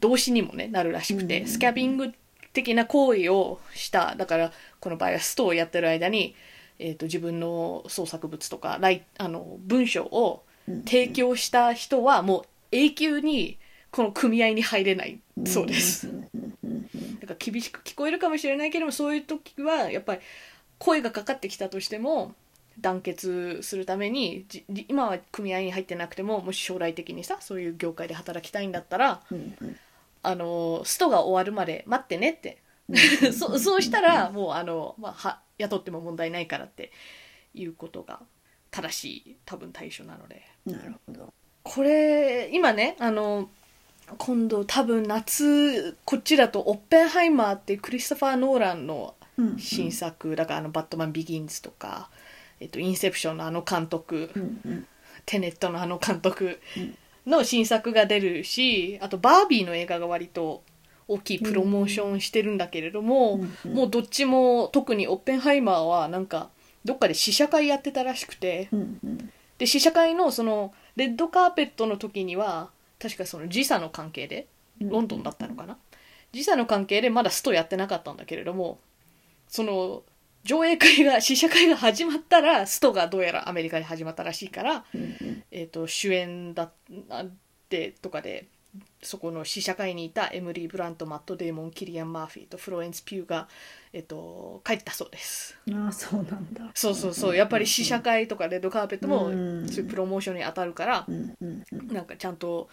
[0.00, 2.12] 動詞にもねなるらしくて、うんスキャビング
[2.52, 6.34] 的な行為をしただからこの場合はストをやってる間に、
[6.78, 10.42] えー、と自分の創作物とかライあの文章を
[10.84, 13.58] 提供した人はもう永久に
[13.90, 16.08] この組合に入れないそうです。
[17.20, 20.20] だから厳しく聞こえるかもしれないけどもそういう時はやっぱり
[20.78, 22.34] 声がかかってきたとしても
[22.80, 24.46] 団結するために
[24.88, 29.76] 今は組合に入ってなくてももし将来的にさそういう業界で働きたいんだったらうんうん
[30.22, 32.62] あのストが終わるまで待ってねって。
[33.32, 36.90] そそうしたらもうあの、まあ、は雇っても問題ないからって
[37.54, 38.20] いうことが
[38.72, 40.42] 正しい多分対処なので。
[40.66, 41.32] なるほど。
[41.62, 43.50] これ今ねあの
[44.18, 52.10] 今度多分夏こっちだと「オッペンハイマー」ってクリストファー・ノーランのうん新作だからあの「バットマン・ビギンズ」とか
[52.60, 54.86] 「えっと、インセプション」のあの監督うんうん
[55.26, 56.60] 「テネット」のあの監督
[57.26, 60.62] の新作が出るしあとバービーの映画が割と
[61.08, 63.76] 大きいプロモーションしてるんだけれども、うんうん。
[63.76, 66.50] もうどっちも特にオッペンハイマーはなんか
[66.84, 69.30] どっかで試写会やってたらしくてうんうん。
[69.58, 74.46] で試写会のそのレッドカーペットの時には確かその時差の関係で
[74.80, 75.76] ロンドンだったのかな？
[76.32, 78.78] 時差の関係でまだストやってなかったんだけれども
[79.48, 80.02] その
[80.44, 84.84] 上映会が試写会が始まったらストがどうやらアメリカで始まったらしいから、
[85.50, 86.72] えー、と主演だっ
[87.68, 88.46] てとかで
[89.02, 93.48] そこの試写会にいたエムリー・ブラントマット・デーモンキリアン・マーフィーとフロエンス・ピューが、
[93.92, 95.58] えー、と帰ったそうです。
[95.72, 96.70] ああそうなんだ。
[96.74, 97.36] そうそうそう。
[97.36, 101.64] やっぱり試写会とかレッドカーペットもうんそういうプロモーションに当たるからうん。
[101.88, 102.68] なんかちゃんと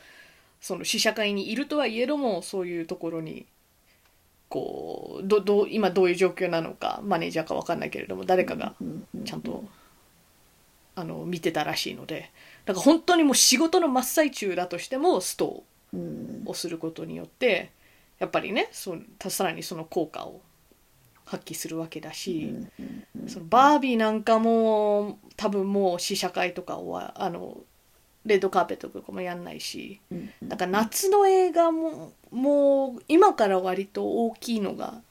[0.62, 3.48] その試写会にいるとはいえどもそういうところに
[4.50, 8.76] こうどどう今どういう状況なのかマネージャーか分かんないけれども誰かが
[9.26, 9.66] ちゃんと
[10.96, 12.32] あの見てたらしいので
[12.66, 17.72] だから本当にもう仕事の真っ最中だとしてもストうんをすることによって
[18.20, 18.98] やっぱりねそ
[19.30, 20.42] さらにその効果を
[21.26, 22.56] 発揮するわけだし。
[23.28, 27.58] そのバービーなんかも多分もう試写会とかはあの
[28.28, 30.50] レッドカーペットとかもやんないしうんうん。
[30.50, 35.02] だから夏の映画ももう今から割と大きいのが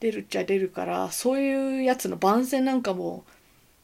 [0.00, 3.24] 出るっちゃ出るからそういうやつの番宣なんかも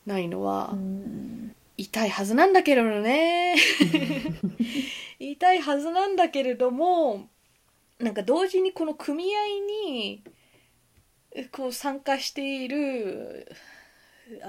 [0.06, 1.54] ないのはうん。
[1.76, 3.56] 痛いはずなんだけれどね。
[5.18, 7.28] 痛いはずなんだけれども
[7.98, 9.38] なんか同時にこの組合
[9.88, 10.22] に
[11.50, 13.48] こう参加している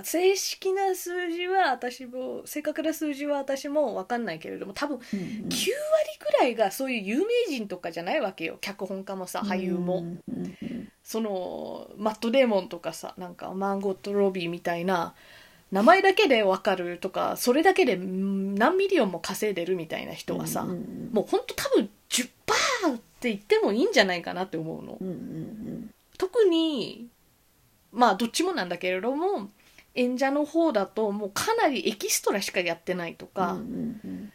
[0.03, 8.57] 正式な数字は私も正確な数字は私も分かんないけれども多分9割ぐらいがそういう有名人とかじゃないわけよ。
[8.61, 10.05] 脚本家もさ俳優も。
[11.03, 15.13] そのマット・デーモンとかさなんかマーゴット・ロビーみたいな
[15.71, 22.27] 名前だけでわかるとかそれだけでうん何 million も稼いでるみたいな人はさ、もうほんと多分10%
[22.95, 24.97] って言ってもいいんじゃないかなって思うの。
[26.17, 27.07] 特に
[27.91, 29.49] まあどっちもなんだけれども
[29.95, 33.63] 演者の方だともうかなりエキストラしかやってないとか、うんう
[34.07, 34.31] ん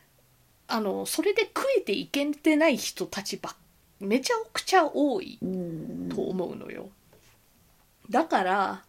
[0.72, 3.56] あのそれで食えていけてない人たちばっ
[4.00, 6.08] めちゃくちゃ多いうんうん。
[6.08, 6.88] と思うのよ。
[8.08, 8.84] だから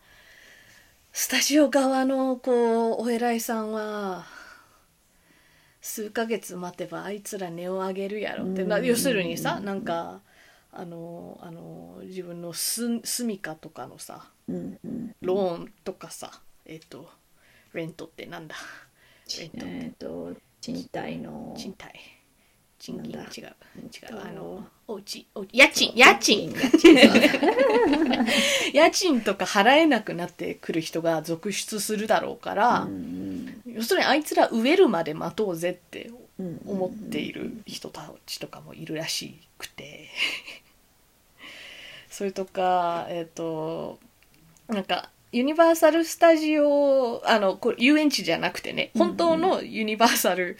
[1.11, 4.25] スタジオ側のこうお偉いさんは
[5.81, 10.21] 数ヶ月待てばあいつら値を上げるやろってなうん要するにさなんか
[10.71, 15.15] あのあの自分のす住みかとかのさうんうん。
[15.21, 16.31] ローンとかさ
[16.65, 17.09] えっ、と
[17.73, 18.55] レントってなんだ？
[19.39, 21.55] レントえっと賃貸の。
[21.57, 21.91] 賃貸。
[22.79, 23.11] 賃金。
[23.13, 23.19] 違う。
[23.19, 23.55] 違う。
[24.09, 24.21] と。
[24.25, 25.27] あのおうち。
[25.35, 25.93] お家賃。
[25.95, 26.53] 家賃。
[28.73, 29.21] 家賃。
[29.21, 36.61] とか払えなくなってくる人が続出するだろうから、うん要するにあいつら飢えるまで待とうぜってうん。
[36.65, 40.09] 思っている人たちとかもいるらしくて。
[42.09, 43.99] それとかえっ、と
[44.67, 50.57] なんかユニバーサル・スタジオあのこれ遊園地じゃなくてね本当のユニバーサル・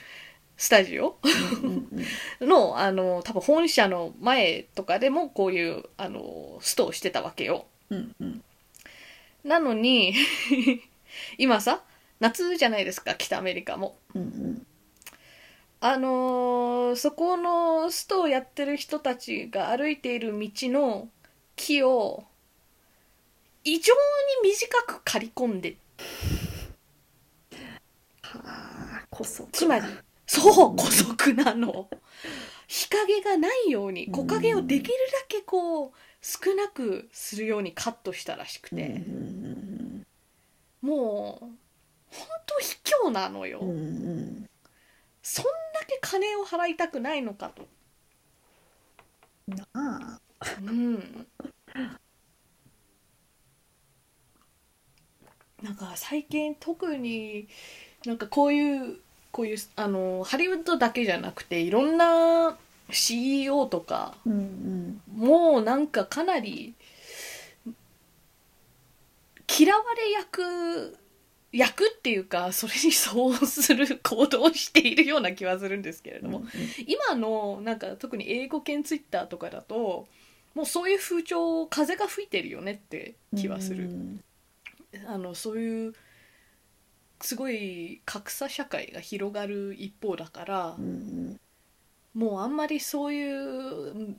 [0.55, 1.17] スタジオ？
[2.39, 7.65] のあの多分本社の前とかでもこういうあのストをしてたわけよ。
[7.89, 8.43] うんうん。
[9.43, 10.13] なのに
[11.37, 11.81] 今さ
[12.19, 13.97] 夏じゃないですか北アメリカも。
[14.13, 14.67] うんうん。
[15.79, 21.09] あのーそこのストをやってる人たちが歩いている道の
[21.55, 22.25] 木を
[23.63, 23.93] 異常
[24.43, 25.77] に短く刈り込んで。
[28.21, 29.85] はあこそつまり
[30.25, 31.89] そう姑息なの。
[32.67, 35.91] 日陰がないように木陰をできるだけこう
[36.21, 39.03] 少なくするようにカットしたらしくて、
[40.81, 42.77] もう本当卑
[43.09, 43.59] 怯なのよ、
[45.21, 45.51] そんだ
[45.85, 47.67] け金を払いたくないのかと、
[49.47, 50.21] なあ。
[50.61, 51.27] うん、
[55.61, 57.47] なんか最近特に
[58.05, 58.97] なんかこういう
[59.31, 62.57] こういうあのハリウッドだけじゃなくていろんな
[62.89, 65.01] CEO とかうんうん。
[65.15, 66.73] もうなんかかなり
[69.47, 70.97] 嫌われ役
[71.51, 76.43] 役っていうかそれに相応する行動をしているような気はするんですけれども、
[76.87, 80.07] 今のなんか特に英語圏ツイッターとかだと
[80.55, 84.23] もうそういう風潮風が吹いてるよねって気はする、うん
[85.07, 85.93] あのそういう
[87.21, 91.39] すごい格差社会が広がる一方だからう、ん
[92.13, 94.17] もうあんまりそういううん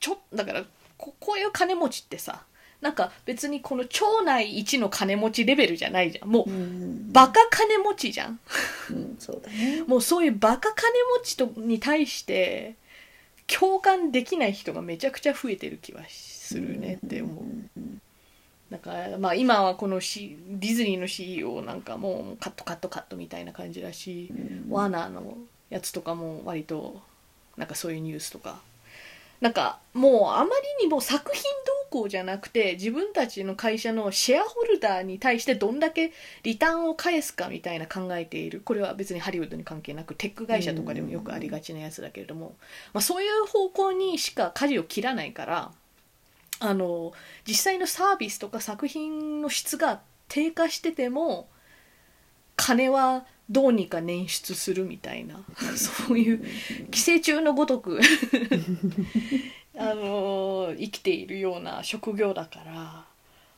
[0.00, 0.64] ちょだから
[0.96, 2.44] ここういう金持ちってさ
[2.80, 6.28] なんか別にこの町内一の金持ちレベルじゃないじゃん。
[6.28, 8.40] もうバカ金持ちじゃん。
[8.90, 9.82] うんそうだね。
[9.86, 12.74] もうそういうバカ金持ちとに対して
[13.46, 17.44] 共感できない人がめちゃくちゃ増えてる気はするねって思う。
[17.44, 17.70] ん
[18.72, 24.32] だからまあ今はこの、C、ディズニーの CEO なんかもカットカットカットみたいな感じだし、
[24.66, 24.70] うん。
[24.70, 25.36] ワーナーの
[25.68, 27.00] やつとかも割と
[27.56, 28.60] なんかそういうニュースとか。
[29.42, 30.44] なんかもうあま
[30.80, 31.42] りにも作品
[31.90, 36.12] 動向じゃなくて自分たちの会社のシェアホルダーに対してどんだけ
[36.44, 38.62] リターンを返すかみたいな考えている。
[38.64, 42.54] これは別にハリウッドに関係なくテック会社とかでもよくありがちなやつだけれども、
[42.94, 45.72] まあ、そういう方向にしか舵を切らないから
[46.64, 47.12] あの
[47.46, 51.48] 実際のサービスとか作品の質が低下してても
[52.54, 55.42] 金はどうにか捻出するみたいな
[55.76, 56.44] そういう
[56.90, 58.00] 寄生虫のごとく
[59.76, 63.04] あの生きているような職業だから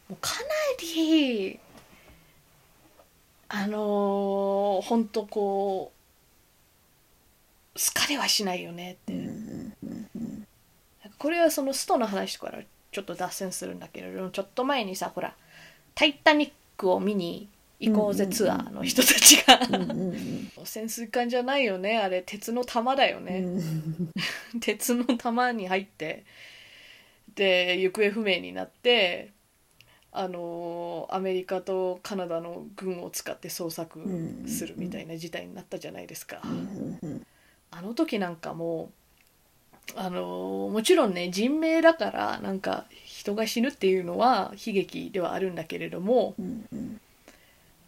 [0.09, 0.49] もうかな
[0.81, 1.61] り
[3.49, 5.93] あの本当こ
[7.75, 9.15] う好かれはしないよねって。
[11.19, 12.61] これはそのストの話から
[12.95, 15.35] ちょっと脱線するんだけれどもちょっと前にさほら
[15.97, 17.49] 「タイタニック」を見に
[17.81, 19.59] 行こうぜツアーの人たちが
[20.65, 24.11] 潜水艦じゃないよねあれ鉄の玉だようね、ん。
[24.61, 26.25] 鉄の玉 に入って
[27.35, 29.33] で行方不明になって
[30.13, 34.01] あのアメリカとカナダの軍を使って捜索
[34.47, 36.41] するみたいな事態になったじゃないですか。
[37.73, 38.91] あの時なんかもう
[39.97, 47.01] あのもちろんね人命だからなんか人が死ぬっていうのは悲劇ではあるんだけれどもうんうん。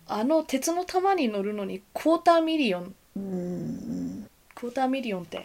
[0.09, 2.95] あの鉄の玉に乗るのにクォーターミリオン。
[3.17, 5.45] うんうんクォーターミリオンって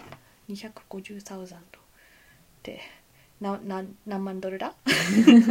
[0.49, 1.59] 250,000っ
[2.63, 2.79] て
[3.41, 4.73] なな何万ドルだ？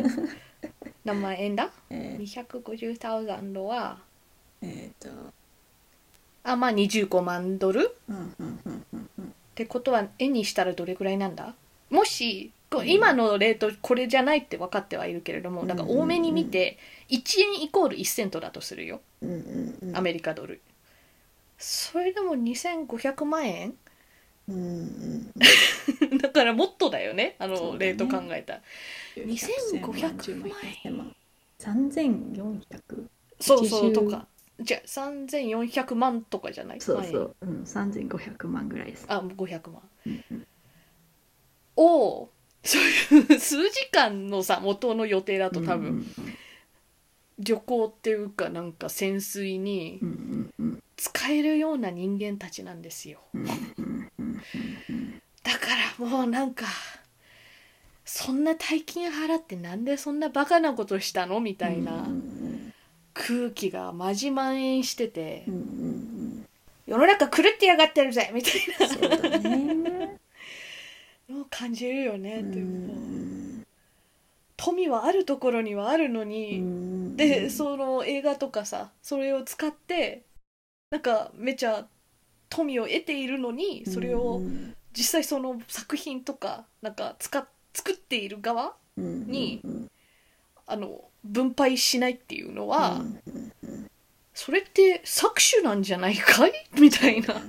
[1.05, 1.71] 何万円だ？
[1.91, 3.99] えー ?250,000 は
[4.63, 5.11] えーと。
[6.43, 7.97] あまあ25万ドル？
[8.09, 9.10] うんうんうんうんうん
[9.61, 11.55] ってことは円にしたらどれくらいなんだ？
[11.91, 16.79] もしこう今のレートこれじゃないって分かってはいるけれどもだから多めに見て
[17.11, 19.03] 1円イコール1セントだとするよ。
[19.93, 20.63] アメリカドル。
[21.59, 23.75] それでも2500万円？
[24.49, 25.31] うん
[26.23, 28.63] だからもっとだよねあのレート考えたら。
[29.19, 30.51] うん2500万
[30.85, 31.15] 円
[31.59, 33.09] ？3400
[33.41, 34.27] そうそう80とか
[34.61, 36.81] じゃあ3400万とかじゃない？
[36.81, 39.07] そうそ万円う、うん、3500万ぐらいです。
[39.09, 39.83] あ500万。
[40.07, 40.47] うんうん。
[41.77, 42.29] を
[42.63, 46.07] そういう数時間のさ元の予定だと多分、うん
[47.43, 50.83] 旅行っていうかなんか潜水にうんうんうん。
[50.99, 53.21] 使えるような人間たちなんですよ。
[53.33, 56.67] うんうんうんだからもうなんか
[58.05, 61.41] そんな大金払ってなんでそんなバカなことしたの？
[61.41, 61.93] みたいな。
[61.95, 62.30] うん
[63.15, 66.47] 空気がまじまん延しててうんうん
[66.87, 68.53] 世の中狂ってやがってるぜみたい
[68.89, 70.19] そうだね。
[71.29, 73.67] なのを感じるよねうっていうもうんう
[74.57, 80.25] 富はあるところにはあるのに、んでその映画とかさそれを使って
[80.91, 81.87] なんかめちゃ
[82.49, 89.91] 富を得ているのにそれをうん実際その作品とかなんか使っ作っている側うんにうん。
[90.67, 93.03] あの分配しないっていうのは、
[94.35, 96.53] それって搾取なんじゃないかい？
[96.81, 97.43] みたいな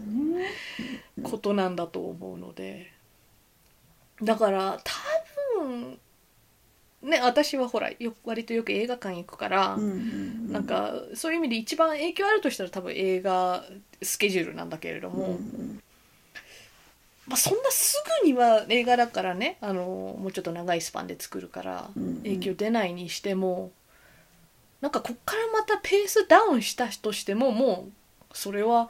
[1.23, 2.91] ことなんだと思うので。
[4.21, 4.93] だから多
[5.63, 5.99] 分
[7.01, 13.65] ね私はほらよ割とよく映画館行くから、なんかそういう意味で一番影響あるとしたら多分映画
[14.03, 15.81] スケジュールなんだけれども、うん
[17.31, 19.83] まあ、そんなすぐには映画だからねあの
[20.19, 23.71] もうちょっと長いスパンで作るからうん影響出ないにしても
[24.81, 28.89] なんかこっからまたペースダウンしたとしてももうそれは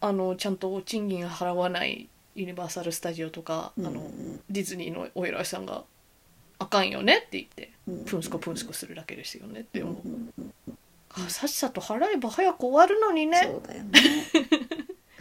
[0.00, 4.02] あのちゃんと賃金払わないユニバーサル・スタジオとか、うんあの
[4.48, 5.82] ディズニーのお偉いさんが
[6.60, 9.96] 「あかんよね」って言ってうんプンスコプンスコするだけですよねって思う。
[10.06, 10.52] うんうん
[11.28, 13.40] さっさと払えば早く終わるのにね。
[13.42, 14.00] そうだよね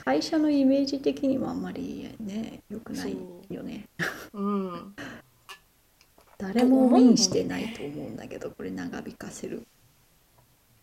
[0.06, 3.18] 会社のイメージ的にはあんまりね良くない
[3.50, 3.86] よね。
[4.34, 4.40] う。
[4.40, 4.96] ん。
[6.38, 9.66] 誰もウィンしてないと思うんだけどこれ長引かせる。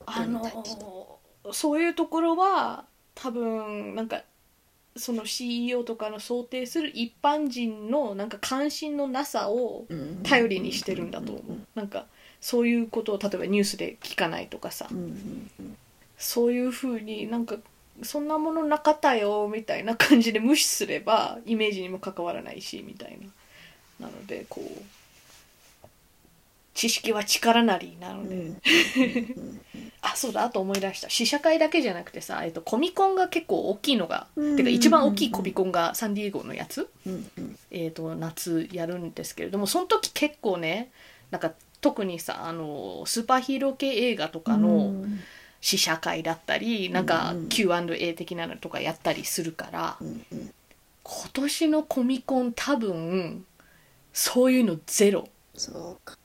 [0.06, 0.42] あの
[1.52, 4.24] そういうところは多分なんか
[4.96, 9.86] その CEO とかの想定する一般人のなんか関心のなさを
[10.24, 11.58] 頼りにしてるんだと思う。
[11.76, 12.08] なんか
[12.40, 14.88] そういうことを例えばニュースで聞かないとかさ。
[14.90, 15.76] うんうんうん。
[16.18, 17.56] そういうふうになんか
[18.02, 24.06] そんなものなかったよみたいな感じで無視すればイメージにも関わらないしみたいな。
[24.06, 24.82] なのでこう
[26.74, 28.42] 知識は力なりなので、うん。
[28.42, 29.60] う ん
[30.00, 31.08] あそうだあと思い出した。
[31.08, 34.56] 試写会だけじゃなくてさ、えっと、コミコンが結構大きいのが、うん。
[34.56, 37.58] てか一番大きいコミコンがサンディエゴのやつ、うんうん。
[37.70, 40.90] えっと夏やるんですけれどもその時結構ね
[41.30, 45.20] なんか特にさあのスーパーヒーロー系映画とかの、うん
[45.62, 50.52] 試写会だったりなんか Q&A 的なのとかやったりするからうんうん。
[51.04, 53.44] 今年のコミコン多分
[54.12, 55.28] そういうのゼロ。
[55.54, 56.18] そうか。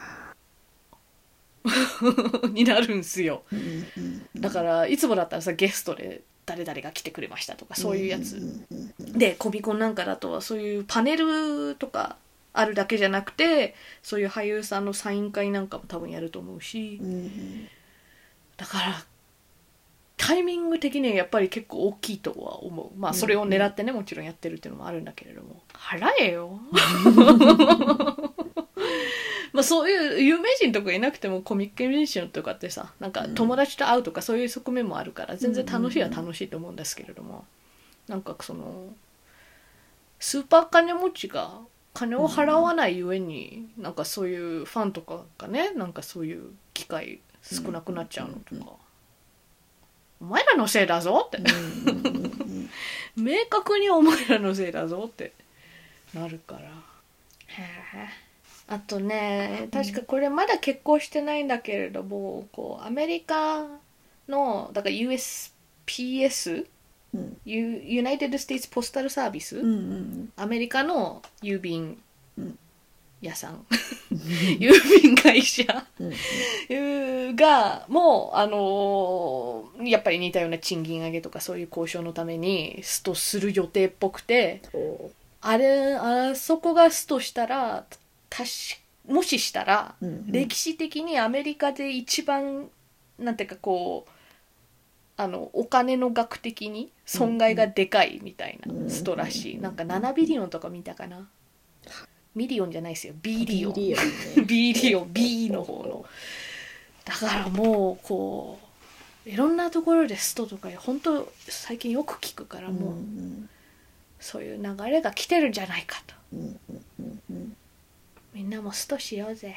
[2.51, 3.43] になるんすよ。
[3.51, 4.41] うんうんうん。
[4.41, 8.37] だからいつもだったらさゲストで誰々が来てくれましたとかそういうやつ。
[8.37, 9.13] んうんうん。
[9.13, 12.17] でコミコンなんかだとそういうパネルとか
[12.53, 16.99] あるだけじゃなくてそういう俳優さんのサイン会なんかも多分やると思うし。
[17.01, 17.69] うんうん。
[18.57, 19.05] だから
[20.17, 22.89] タイミング的にはやっぱり結構大きいとは思う。
[22.99, 25.61] まあそれを狙ってねもちろんやってるっていうのもあるんだけれども。
[25.73, 26.59] 払えよ。
[29.53, 37.45] まあそういう有名人とかいなくてもコミックミュージシャンとかってさなんか友達と会うとかそういう側面もあるから全然楽しいは楽しいと思うんですけれども。
[38.07, 38.93] なんかその
[40.19, 41.59] スーパー金持ちが
[41.93, 48.71] 金を払わないゆえになんかそういうファンとかがねなんかそういう機会少なくなっちゃうのとか、
[50.21, 51.99] お前らのせいだぞって、うん。
[51.99, 52.69] うんうん
[53.15, 55.33] 明確にお前らのせいだぞって
[56.13, 56.61] なるから。
[58.67, 63.65] あとね確かこれまだ結婚してないんだけれどもこうアメリカ
[64.27, 66.67] のだから USPS
[67.13, 67.37] うん。
[67.45, 70.33] ユユナイテッド・ステイツ・ポスタル・サービス、うんうん。
[70.35, 71.97] アメリカの郵便
[72.37, 72.59] うん
[73.21, 73.65] 屋さん。
[74.59, 75.63] 郵便会社。
[76.69, 77.35] うん。
[77.35, 85.11] がもうあのーやっぱり似たような賃金上げとかそういう交渉のためにストする予定っぽくてそ
[85.41, 87.85] あれあそこがストしたら
[88.29, 90.31] たしもししたらううんうん。
[90.31, 92.69] 歴史的にアメリカで一番
[93.19, 94.11] なんていうかこう
[95.19, 99.57] あのお金の額的に損害がでかいみたいうんなストらしい。
[99.57, 101.27] なんか7 billion とか見たかな
[102.37, 103.15] million じゃないですよ。
[103.19, 104.43] billion。billion ね。
[104.45, 105.11] billion。
[105.11, 106.05] B の方の。
[107.03, 108.59] だからもうこ
[109.25, 113.49] ういろんなところでストとか本当最近よく聞くからもう、ん。
[114.19, 116.15] そういう流れが来てるんじゃないかと。
[116.33, 117.57] うんうんうんうん
[118.33, 119.55] みんなもストしようぜ。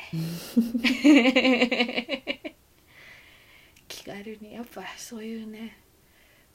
[3.89, 5.77] 気軽にやっぱそういうね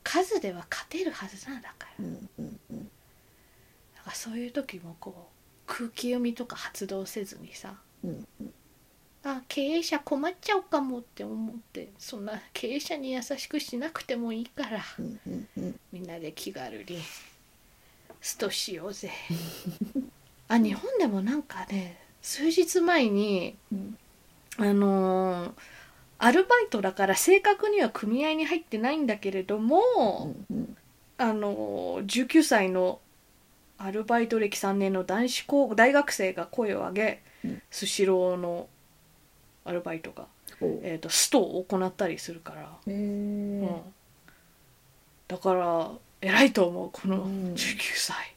[0.03, 2.05] 数では勝てるはずなんだから。
[2.05, 2.84] うんうんうん。
[3.95, 5.34] だからそういう時もこう
[5.68, 8.53] 空気読みとか発動せずにさうんうん。
[9.24, 15.80] あ経営者困っちゃうかもって思ってそんな経営者に優しくしなくてもいいからうんうんうん。
[15.91, 16.99] みんなで気軽に
[18.22, 19.11] ストしようぜ。
[20.47, 23.97] あ日本でもなんかね数日前にうん。
[24.57, 25.53] あのー
[26.18, 30.78] アルバイトだから正確には組合に入ってないんだけれども、うん。
[31.18, 32.99] あのー19歳の
[33.78, 37.61] アルバイト歴3年の男子高大学生が声を上げ、うん。
[37.69, 38.67] スシローの
[39.63, 40.28] アルバイトが、
[40.84, 43.67] えー、とストを行ったりするから、うん。
[45.28, 47.53] だから偉いと思うこのうん。
[47.53, 48.36] 19歳、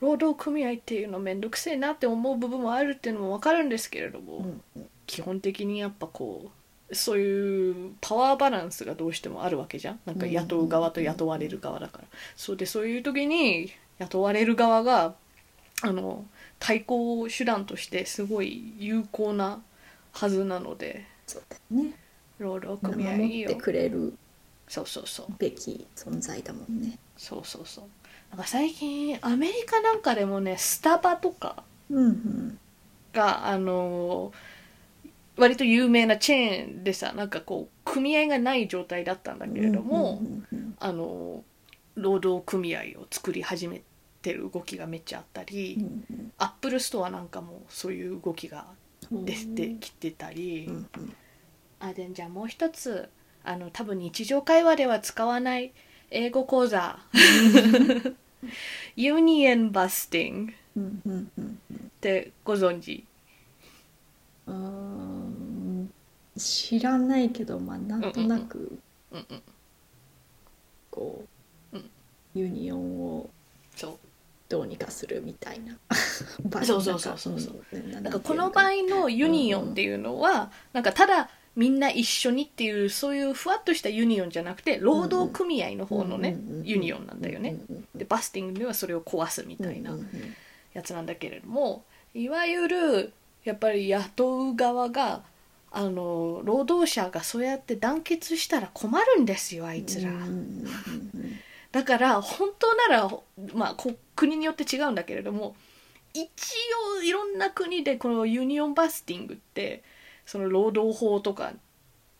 [0.00, 4.88] 労働組合っていうのめんどくせえなって思う部分もあるっていうのも分かるんですけれども、うんうん。
[5.06, 6.50] 基本的にやっぱこ
[6.90, 10.00] うそういうパワーバランスがどうしてもあるわけじゃん。
[10.04, 12.04] なんか雇う側と雇われる側だから、
[12.36, 13.72] そうでそういう時に
[14.02, 15.14] 雇われる側が
[15.82, 16.24] あの
[16.58, 19.60] 対抗手段としてすごい有効な
[20.12, 21.94] はずなのでそうだよね。
[22.38, 23.48] 労働組合いいよ。
[23.48, 24.14] 守ってくれる
[24.68, 26.98] そうそうそうべき存在だもんね。
[27.16, 27.84] そうそうそう。
[28.30, 32.58] なんか最近アメリカなんかでもねスタバとかうんうん。
[33.12, 34.32] があの
[35.36, 40.22] 割と有名なチェーンでさなんかこう組合がない状態だったんだけれども、
[40.78, 41.42] あの
[41.94, 43.82] 労働組合を作り始め
[44.22, 45.84] てる動きがめっちゃあったり、
[46.38, 48.66] アップルストアなんかもそういう動きが
[49.10, 49.24] うん。
[49.24, 51.12] 出てきてたり、うんうん。
[51.80, 53.08] あでじゃあもう一つ
[53.44, 55.72] あの多分日常会話では使わない
[56.10, 56.98] 英語講座。
[58.96, 60.52] union busting
[61.74, 63.04] ってご存知？
[64.46, 65.92] うん
[66.36, 68.78] 知らないけどまあなんとなく
[70.90, 71.24] こ
[71.72, 71.90] う、うん。
[72.34, 73.30] union を
[73.76, 73.98] そう
[74.52, 75.78] どうにかするみたいな。
[76.62, 77.40] そうそうそうそう。
[77.40, 77.52] そう。
[77.52, 77.90] うん。
[77.90, 87.56] ななんかこの場合の union っていうのはなんかただみんな一緒にっていうそういうふわっとした union じゃなくて労働組合の方のね union なんだよね。
[87.94, 89.96] で busting ではそれを壊すみたいな
[90.74, 91.84] やつなんだけれども
[92.14, 93.12] いわゆる
[93.44, 95.22] やっぱり雇う側が
[95.70, 100.10] あの労働者がそうやって団結したら困るんですよあいつら。
[101.72, 103.10] だから本当なら、
[103.54, 105.56] まあ、こ国によって違うんだけれども
[106.14, 106.28] 一
[106.98, 109.82] 応いろんな国でこの union busting って
[110.26, 111.54] その労働法とかっ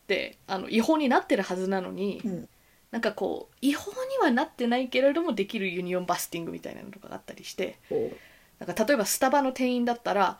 [0.07, 2.49] てあの違法になってるはずなのに、うん。
[2.91, 7.79] なんかこう違法にはなってないけれどもできる union busting みたいなのとかがあったりして
[8.59, 10.37] なんか例えばスタバの店員だったら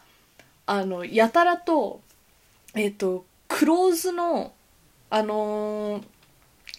[0.67, 2.01] あのやたらと
[2.75, 4.53] えっ、とクローズの
[5.09, 6.03] あのー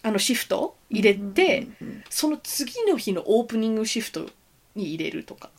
[0.04, 1.66] あのシフト入れて、
[2.10, 4.28] その次の日のオープニングシフト
[4.74, 5.50] に入れるとか。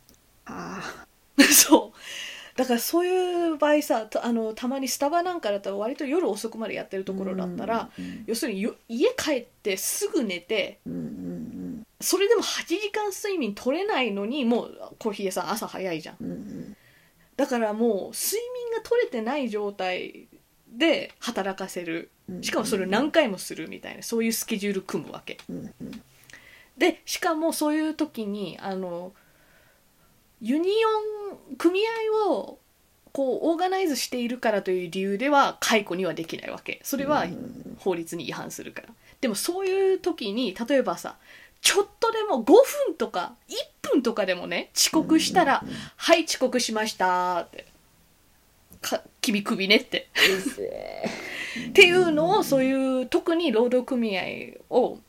[0.45, 1.05] あ
[1.51, 2.57] そう。
[2.57, 7.89] だからそういう場合さたあのたまにスタバなんかだったら割と夜遅くまでやってるところだったら、
[8.27, 11.87] 要するによ家帰ってすぐ寝てうんうんうん。
[11.99, 16.17] それでも8時間睡眠取れないのにもうコーヒー屋さん朝早いじゃん。
[16.21, 16.77] うんうん。
[17.35, 20.27] だからもう睡眠が取れてない状態
[20.67, 21.97] で働かせる。
[21.97, 25.37] うんしかもそれを何回もするみたいなそういうスケジュール組むわけ。
[26.77, 29.13] でしかもそういう時にあの
[30.41, 31.81] ユニオン組
[32.25, 32.59] 合を
[33.13, 36.81] こうオーガナイズしているからという理由では解雇にはできないわけ。
[36.83, 37.25] それは
[37.77, 38.89] 法律に違反するから。
[39.21, 41.15] でもそういう時に例えばさ
[41.61, 42.53] ちょっとでも5
[42.87, 43.35] 分とか
[43.83, 45.63] 1分とかでもね遅刻したら
[45.95, 47.65] 「はい遅刻しました」って
[48.81, 50.07] 「か君首ね」って
[51.69, 54.23] っていうのをそういう特に労働組合
[54.69, 54.99] を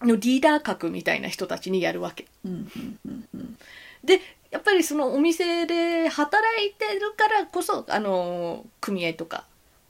[0.00, 2.26] のリーダー格みたいな人たちにやるわけ。
[4.04, 9.46] でやっぱりそのお店で働いてるからこそあの組合とか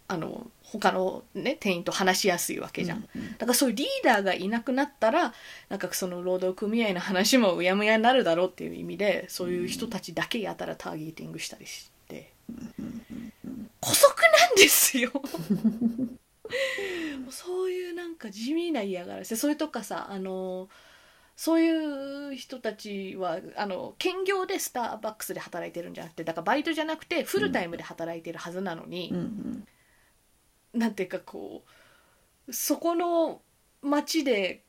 [0.07, 3.09] あの他の、ね、店員と話しやすいわけじゃん。
[3.15, 5.35] うんだからそういうリーダーがいなくなったら
[5.69, 11.92] なんかその労働組合の話もうやむやになるだろうっていう意味でそういう人たちだけやたらターゲティングしたりして
[13.81, 15.11] 姑息なんですよ。
[17.31, 19.37] そういうなんか地味な嫌がらせ。
[19.37, 20.69] それとかさあの
[21.37, 29.65] そういう人たちはあの兼業でスターバックスで働いてるんじゃなくてだからバイトじゃなくてフルタイムで働いてるはずなのに、うんうん
[30.75, 31.65] なんていうかこ
[32.49, 33.43] うそこの
[33.83, 34.65] 町で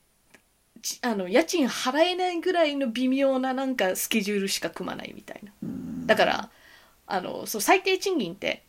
[0.82, 5.54] ちあの家賃払えないぐらいの微妙ななんかスケジュールしか組まないみたいな。
[5.64, 6.06] うん。
[6.06, 6.50] だから
[7.08, 8.64] あのそう最低賃金って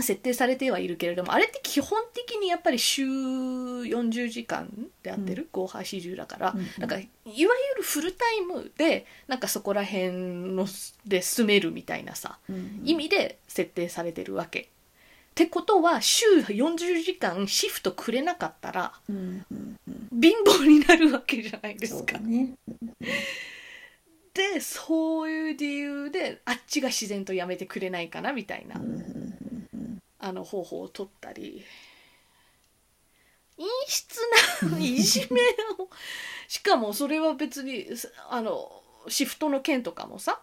[0.00, 4.70] 設定されてはいるけれどもあれって基本的にやっぱり週40時間
[5.02, 10.10] であってる、合破40だから、うんなんかいわゆるフルタイムでなんかそこら辺
[10.54, 10.66] の
[11.06, 14.60] で住めるみたいなさうん意味で設定されてるわけ。
[14.60, 14.64] っ
[15.34, 20.20] てことは週40時間シフトくれなかったらうんうんうん。
[20.20, 22.18] 貧乏になるわけじゃないですか。
[22.18, 22.54] ね
[24.34, 28.80] でそういう理由であっちが自然とやめてくれないかなみたいな、
[30.18, 31.64] あの方法を取ったり。
[33.58, 34.18] 陰湿
[34.70, 35.40] ないじめ
[35.78, 35.88] を。
[36.48, 37.86] しかもそれは別に
[38.30, 40.40] あのシフトの件とかもさ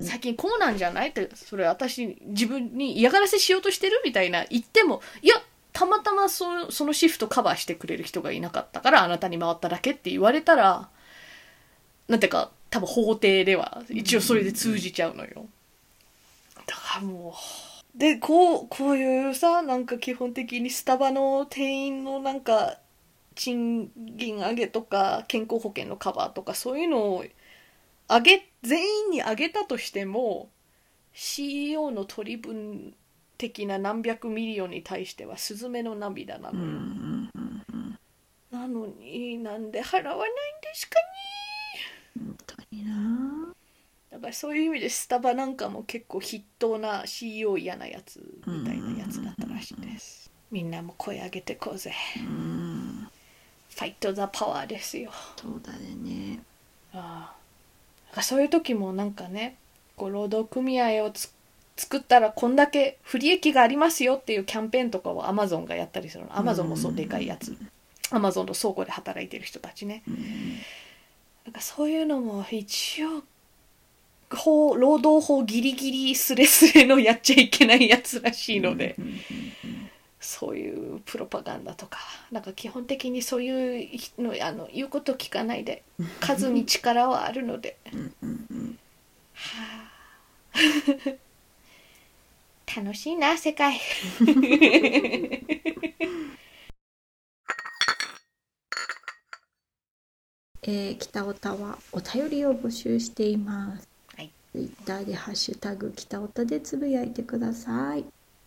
[0.00, 5.36] 最近こうなんじゃないってそれ私自分に嫌がらせしようとしてるみたいな言ってもいや
[5.72, 10.88] たまたまそそのシフトカバーしてくれる人がいなかったからあなたに回っただけって言われたら
[12.08, 15.46] なんていうか多分法廷では一応それで通じちゃうのよ。
[16.66, 17.32] だからも
[17.94, 22.80] うでこうこういうさなんか基本的にスタバの店員のなんか
[23.36, 27.24] 賃金上げとか健康保険のカバーとかそういうのを
[28.08, 30.48] 上げ全員に上げたとしても
[31.12, 32.92] CEO の取り分
[33.38, 36.66] 的な何百 million に対してはスズメの涙なのよ、
[38.50, 40.26] なのになんで払わないん
[40.60, 41.04] ですかね
[42.82, 43.54] 本当にな
[44.14, 50.30] だからそういう意味でスタバなんかも結構筆頭な CEO 嫌なやつみたいなやつだったらしいです。
[50.52, 51.92] みんなも声上げてこうぜ。
[52.18, 53.08] うん。
[53.70, 55.10] ファイト・ザ・パワーですよ。
[55.36, 56.40] そうだね。
[56.92, 57.34] あ
[58.14, 58.22] あ。
[58.22, 59.56] そういう時もなんかね
[59.96, 61.32] こう労働組合をつ
[61.76, 66.38] 作ったらこんだけ不利益がありますよっていうキャンペーンとかをアマゾンがやったりするの。
[66.38, 67.56] アマゾンもそうでかいやつ。
[68.12, 70.04] アマゾンの倉庫で働いてる人たちね。
[70.06, 70.16] うん
[71.44, 73.22] なんかそういうのも一応
[74.30, 78.96] 法労働法ギリギリスレスレのやっちゃいけないやつらしいので、
[80.20, 81.98] そういうプロパガンダとか
[82.32, 83.88] なんか基本的にそういう
[84.18, 85.82] のあの言うこと聞かないで
[86.20, 87.76] 数に力はあるので。
[89.34, 89.94] はあ。
[92.76, 93.78] 楽しいな世界。
[100.66, 103.88] えー、北オタはお便りを募集しています。
[104.16, 104.30] はい。
[104.52, 108.04] ツイッターでハッシュタグ北オタでつぶやいてください。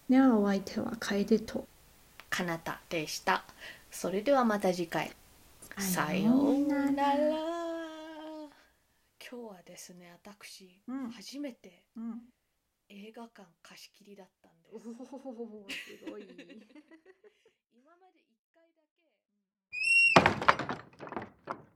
[0.09, 1.68] ではお相手は楓と。
[2.30, 3.45] かなたでした
[3.89, 5.11] それではまた次回
[5.78, 7.13] さようなら
[9.30, 12.22] 今日はですね私、うん初めてうん。
[12.89, 14.89] 映画館貸し切りだったんですす
[16.09, 16.24] ごい。
[17.76, 18.84] 今まで1回だ
[21.53, 21.66] け